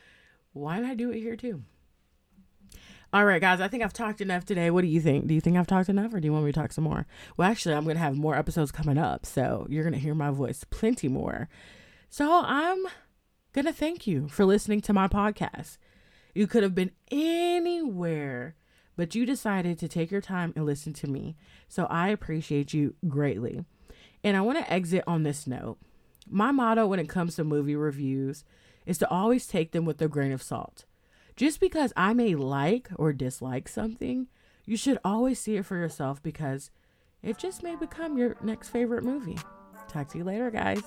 [0.53, 1.63] why not do it here too?
[3.13, 4.71] All right, guys, I think I've talked enough today.
[4.71, 5.27] What do you think?
[5.27, 7.07] Do you think I've talked enough or do you want me to talk some more?
[7.37, 9.25] Well, actually, I'm going to have more episodes coming up.
[9.25, 11.49] So you're going to hear my voice plenty more.
[12.11, 12.87] So I'm
[13.53, 15.79] going to thank you for listening to my podcast.
[16.35, 18.57] You could have been anywhere
[18.99, 21.37] but you decided to take your time and listen to me.
[21.69, 23.65] So I appreciate you greatly.
[24.25, 25.79] And I want to exit on this note.
[26.29, 28.43] My motto when it comes to movie reviews
[28.87, 30.85] is to always take them with a grain of salt.
[31.37, 34.27] Just because I may like or dislike something,
[34.65, 36.73] you should always see it for yourself because
[37.23, 39.39] it just may become your next favorite movie.
[39.87, 40.83] Talk to you later, guys.